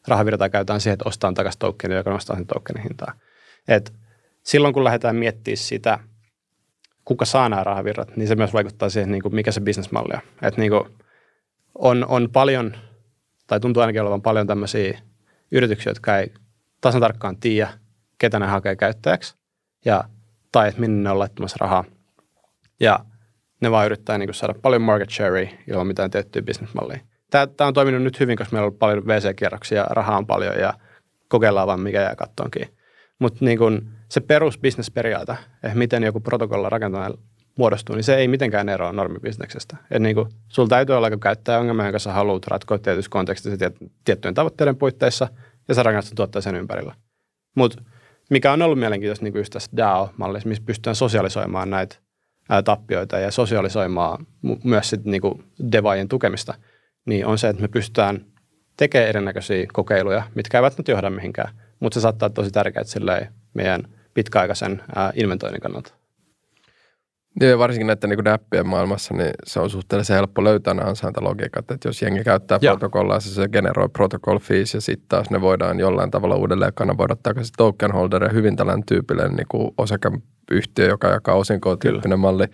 [0.09, 3.13] rahavirtaa käytetään siihen, että ostaa takaisin tokenia, joka nostaa sen tokenin hintaa.
[3.69, 3.93] Et
[4.43, 5.99] silloin kun lähdetään miettimään sitä,
[7.05, 10.21] kuka saa nämä rahavirrat, niin se myös vaikuttaa siihen, niin kuin mikä se bisnesmalli on.
[10.43, 10.85] Et niin kuin
[11.75, 12.77] on, on paljon,
[13.47, 14.99] tai tuntuu ainakin olevan paljon tämmöisiä
[15.51, 16.33] yrityksiä, jotka ei
[16.81, 17.69] tasan tarkkaan tiedä,
[18.19, 19.35] ketä ne hakee käyttäjäksi,
[19.85, 20.05] ja,
[20.55, 21.85] tai että minne ne on laittamassa rahaa.
[22.81, 22.99] Ja
[23.61, 26.99] ne vaan yrittää niin saada paljon market sharea ilman mitään tiettyä bisnesmallia.
[27.31, 30.59] Tämä, tämä on toiminut nyt hyvin, koska meillä on ollut paljon VC-kierroksia, rahaa on paljon
[30.59, 30.75] ja
[31.29, 32.69] kokeillaan vaan mikä jää kattoonkin.
[33.19, 37.19] Mutta niin kun se perusbisnesperiaate, että miten joku protokolla rakentaminen
[37.59, 39.77] muodostuu, niin se ei mitenkään eroa normibisneksestä.
[39.91, 40.17] Et niin
[40.49, 45.29] sulla täytyy olla joku käyttäjäongelma, jonka sä haluat ratkoa tietyssä kontekstissa tiet- tiettyjen tavoitteiden puitteissa,
[45.69, 46.95] ja sä rakennat tuotteen sen ympärillä.
[47.57, 47.83] Mutta
[48.31, 51.97] mikä on ollut mielenkiintoista niin just tässä DAO-mallissa, missä pystytään sosialisoimaan näitä
[52.49, 54.27] ää, tappioita ja sosialisoimaan
[54.64, 56.55] myös sit, niin kuin devaajien tukemista,
[57.07, 58.25] niin on se, että me pystytään
[58.77, 63.83] tekemään erinäköisiä kokeiluja, mitkä eivät nyt johda mihinkään, mutta se saattaa olla tosi tärkeää meidän
[64.14, 66.04] pitkäaikaisen ää, inventoinnin kannalta.
[67.41, 71.89] Ja varsinkin näiden niin appien maailmassa, niin se on suhteellisen helppo löytää nämä ansaintalogiikat, että
[71.89, 72.76] jos jengi käyttää Joo.
[72.76, 77.16] protokollaa, se, se generoi protocol fees ja sitten taas ne voidaan jollain tavalla uudelleen kanavoida
[77.22, 82.45] takaisin token holder ja hyvin tällainen tyypillinen niin kuin osakeyhtiö, joka jakaa osinkoa tyyppinen malli.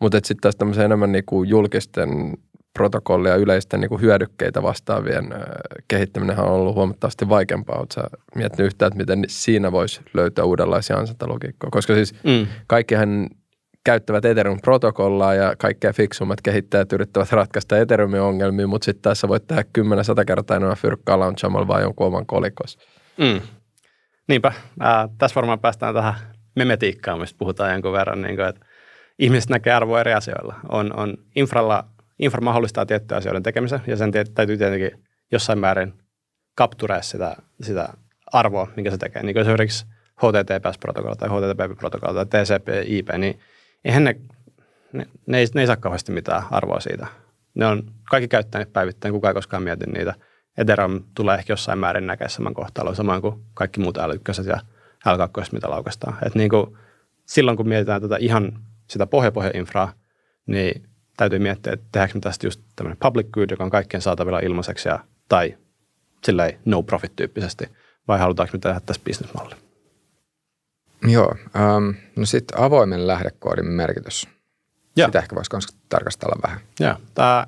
[0.00, 2.34] Mutta sitten taas tämmöisen enemmän niin kuin julkisten
[2.78, 5.28] protokollia ja yleisten niin kuin hyödykkeitä vastaavien
[5.88, 7.78] kehittäminen on ollut huomattavasti vaikeampaa.
[7.78, 8.00] Oletko
[8.34, 11.70] miettinyt yhtään, että miten siinä voisi löytää uudenlaisia ansaintalogiikkoja?
[11.70, 12.46] Koska siis Mm.
[12.66, 13.28] kaikkihan
[13.86, 19.64] käyttävät Ethereum-protokollaa ja kaikkea fiksummat kehittäjät yrittävät ratkaista Ethereumin ongelmia, mutta sitten tässä voit tehdä
[19.78, 22.78] 10-100 kertaa enemmän fyrkkaa launchaamalla vaan jonkun oman kolikos.
[23.18, 23.40] Mm.
[24.28, 24.52] Niinpä.
[24.80, 26.14] Ää, tässä varmaan päästään tähän
[26.56, 28.66] memetiikkaan, mistä puhutaan jonkun verran, niin kuin, että
[29.18, 30.54] ihmiset näkee arvoa eri asioilla.
[30.68, 31.84] On, on infralla,
[32.18, 34.90] infra mahdollistaa tiettyjä asioiden tekemisen, ja sen täytyy tietenkin
[35.32, 35.94] jossain määrin
[36.54, 37.88] kapturea sitä, sitä
[38.32, 39.22] arvoa, minkä se tekee.
[39.22, 43.40] Niin kuin esimerkiksi HTTPS-protokolla tai HTTP-protokolla tai TCP/IP, niin
[43.86, 44.16] eihän ne,
[44.92, 47.06] ne, ne, ei, ne ei saa kauheasti mitään arvoa siitä.
[47.54, 50.14] Ne on, kaikki käyttää niitä päivittäin, kukaan ei koskaan mieti niitä.
[50.58, 54.60] Ethereum tulee ehkä jossain määrin näkemään saman kohtalon, samoin kuin kaikki muut älykköset ja
[55.06, 56.16] L2, mitä laukastaan.
[56.26, 56.76] Et niin kuin,
[57.26, 58.58] silloin kun mietitään tätä ihan
[58.88, 59.92] sitä pohjapohjainfraa,
[60.46, 64.40] niin täytyy miettiä, että tehdäänkö me tästä just tämmöinen public good, joka on kaikkien saatavilla
[64.40, 65.56] ilmaiseksi, ja, tai
[66.24, 67.68] silleen no profit tyyppisesti,
[68.08, 69.65] vai halutaanko me tehdä tässä bisnesmalli?
[71.06, 74.28] Joo, ähm, no sitten avoimen lähdekoodin merkitys.
[74.96, 75.08] Joo.
[75.08, 76.60] Sitä ehkä voisi myös tarkastella vähän.
[76.80, 77.46] Joo, tämä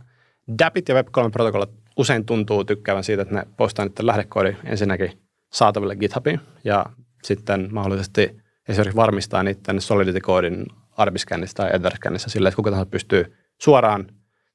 [0.59, 6.41] DAPit ja Web3-protokollat usein tuntuu tykkäävän siitä, että ne postaa niiden lähdekoodi ensinnäkin saataville GitHubiin
[6.65, 6.87] ja
[7.23, 14.07] sitten mahdollisesti esimerkiksi varmistaa niiden Solidity-koodin Arbiscannissa tai Etherscannissa sillä, että kuka tahansa pystyy suoraan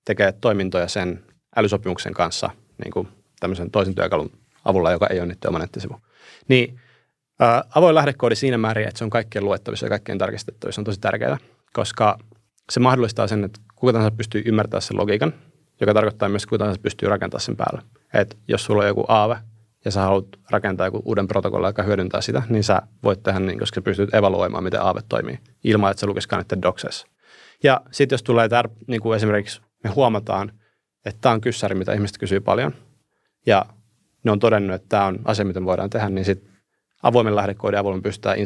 [0.05, 1.23] tekemään toimintoja sen
[1.55, 2.49] älysopimuksen kanssa
[2.83, 3.07] niin kuin
[3.39, 4.31] tämmöisen toisen työkalun
[4.65, 6.01] avulla, joka ei ole niiden oma nettisivu.
[6.47, 6.79] Niin
[7.39, 10.99] ää, avoin lähdekoodi siinä määrin, että se on kaikkien luettavissa ja kaikkien tarkistettavissa on tosi
[10.99, 11.37] tärkeää,
[11.73, 12.17] koska
[12.71, 15.33] se mahdollistaa sen, että kuka tahansa pystyy ymmärtämään sen logiikan,
[15.81, 17.81] joka tarkoittaa myös, että kuka tahansa pystyy rakentamaan sen päälle.
[18.13, 19.37] Et jos sulla on joku aave,
[19.85, 23.59] ja sä haluat rakentaa joku uuden protokollan, joka hyödyntää sitä, niin sä voit tehdä niin,
[23.59, 27.07] koska sä pystyt evaluoimaan, miten Aave toimii, ilman että se lukisikaan niiden doksessa.
[27.63, 30.51] Ja sitten jos tulee tär, niin kuin esimerkiksi me huomataan,
[31.05, 32.73] että tämä on kyssäri, mitä ihmiset kysyy paljon,
[33.45, 33.65] ja
[34.23, 36.52] ne on todennut, että tämä on asia, mitä voidaan tehdä, niin sitten
[37.03, 38.37] avoimen lähdekoodin avulla pystytään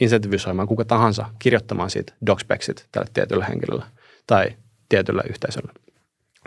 [0.00, 3.84] insentivisoimaan kuka tahansa kirjoittamaan siitä docspeksit tälle tietylle henkilölle
[4.26, 4.56] tai
[4.88, 5.72] tietylle yhteisölle.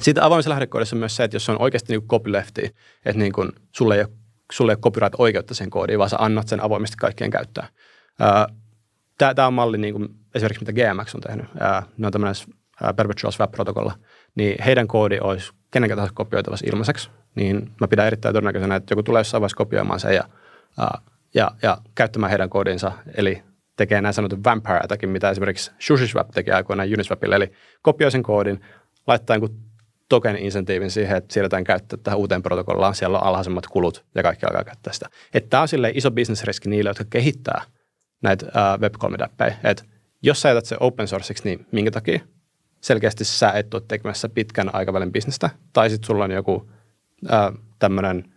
[0.02, 2.76] Sitten avoimessa lähdekoodissa on myös se, että jos on oikeasti niin copylefti,
[3.06, 4.10] että niin kuin sulle, ei ole,
[4.52, 7.68] sulle ei ole copyright-oikeutta sen koodiin, vaan sä annat sen avoimesti kaikkien käyttöön.
[9.18, 11.46] Tämä on malli, niin kuin esimerkiksi mitä GMX on tehnyt.
[11.98, 12.36] Ne on tämmöinen
[12.96, 13.94] Perpetual Swap-protokolla.
[14.36, 17.10] Niin heidän koodi olisi kenenkään tahansa kopioitavassa ilmaiseksi.
[17.36, 20.24] Niin mä pidän erittäin todennäköisenä, että joku tulee jossain vaiheessa kopioimaan sen ja,
[21.34, 22.92] ja, ja käyttämään heidän koodinsa.
[23.16, 23.44] Eli
[23.76, 27.36] tekee näin sanotun vampire attackin, mitä esimerkiksi SushiSwap teki aikoinaan Uniswapille.
[27.36, 28.62] Eli kopioi sen koodin,
[29.08, 29.60] laittaa jonkun
[30.10, 34.46] token insentiivin siihen, että siirretään käyttöä tähän uuteen protokollaan, siellä on alhaisemmat kulut ja kaikki
[34.46, 35.10] alkaa käyttää sitä.
[35.34, 37.62] Että tämä on iso bisnesriski niille, jotka kehittää
[38.22, 39.84] näitä uh, web 3 appeja että
[40.22, 42.20] jos sä jätät se open sourceiksi, niin minkä takia?
[42.82, 48.34] Selkeästi sä et ole tekemässä pitkän aikavälin bisnestä, tai sitten sulla on joku uh, tämmöinen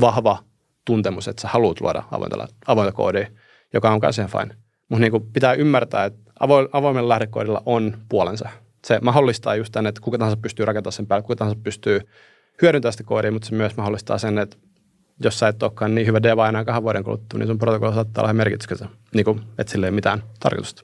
[0.00, 0.38] vahva
[0.84, 3.26] tuntemus, että sä haluat luoda avointa, avointa koodia,
[3.72, 4.56] joka on myös ihan fine.
[4.88, 6.30] Mutta niin pitää ymmärtää, että
[6.72, 8.48] avoimen lähdekoodilla on puolensa
[8.84, 12.00] se mahdollistaa just tämän, että kuka tahansa pystyy rakentamaan sen päälle, kuka tahansa pystyy
[12.62, 14.56] hyödyntämään sitä koodia, mutta se myös mahdollistaa sen, että
[15.24, 18.24] jos sä et olekaan niin hyvä deva enää kahden vuoden kuluttua, niin sun protokolla saattaa
[18.24, 20.82] olla merkityksensä, niin kuin, että sillä ei mitään tarkoitusta.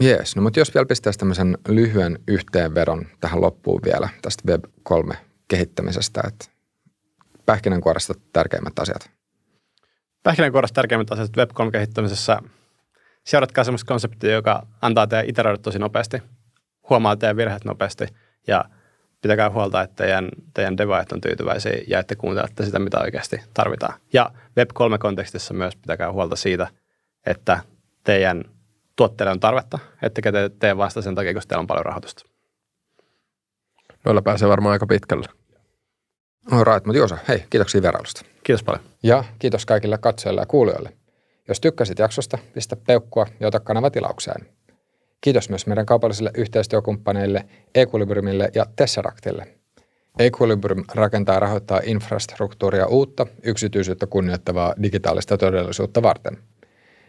[0.00, 5.14] Jees, no mutta jos vielä pistäisi tämmöisen lyhyen yhteenvedon tähän loppuun vielä tästä Web 3
[5.48, 6.44] kehittämisestä, että
[7.50, 9.10] pähkinänkuoresta tärkeimmät asiat.
[10.22, 12.38] Pähkinänkuoresta tärkeimmät asiat Web 3 kehittämisessä–
[13.24, 16.22] seuratkaa sellaista konseptia, joka antaa teidän iteroida tosi nopeasti,
[16.90, 18.06] huomaa teidän virheet nopeasti
[18.46, 18.64] ja
[19.22, 23.94] pitäkää huolta, että teidän, teidän devaajat on tyytyväisiä ja että kuuntelette sitä, mitä oikeasti tarvitaan.
[24.12, 24.30] Ja
[24.60, 26.66] Web3-kontekstissa myös pitäkää huolta siitä,
[27.26, 27.60] että
[28.04, 28.44] teidän
[28.96, 32.24] tuotteille on tarvetta, ettekä te tee vasta sen takia, koska teillä on paljon rahoitusta.
[34.04, 35.39] Noilla pääsee varmaan aika pitkälle.
[36.50, 38.22] All right, mutta Juosa, hei, kiitoksia vierailusta.
[38.42, 38.84] Kiitos paljon.
[39.02, 40.92] Ja kiitos kaikille katsojille ja kuulijoille.
[41.48, 44.46] Jos tykkäsit jaksosta, pistä peukkua ja ota kanava tilaukseen.
[45.20, 49.46] Kiitos myös meidän kaupallisille yhteistyökumppaneille Equilibriumille ja Tesseractille.
[50.18, 56.38] Equilibrium rakentaa ja rahoittaa infrastruktuuria uutta, yksityisyyttä kunnioittavaa digitaalista todellisuutta varten.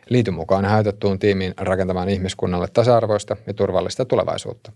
[0.09, 4.71] Liity mukaan hajautettuun tiimiin rakentamaan ihmiskunnalle tasa-arvoista ja turvallista tulevaisuutta.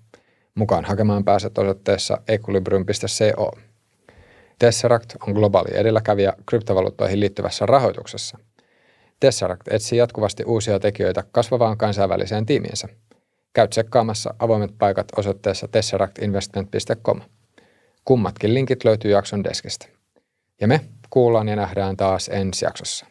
[0.56, 3.52] Mukaan hakemaan pääset osoitteessa equilibrium.co.
[4.60, 8.38] Tesseract on globaali edelläkävijä kryptovaluuttoihin liittyvässä rahoituksessa–
[9.20, 12.88] Tesseract etsii jatkuvasti uusia tekijöitä kasvavaan kansainväliseen tiimiinsä.
[13.54, 17.22] Käy tsekkaamassa avoimet paikat osoitteessa tesseractinvestment.com.
[18.06, 19.88] Kummatkin linkit löytyy jakson deskistä.
[20.62, 23.06] Ja me kuullaan ja nähdään taas ensi jaksossa.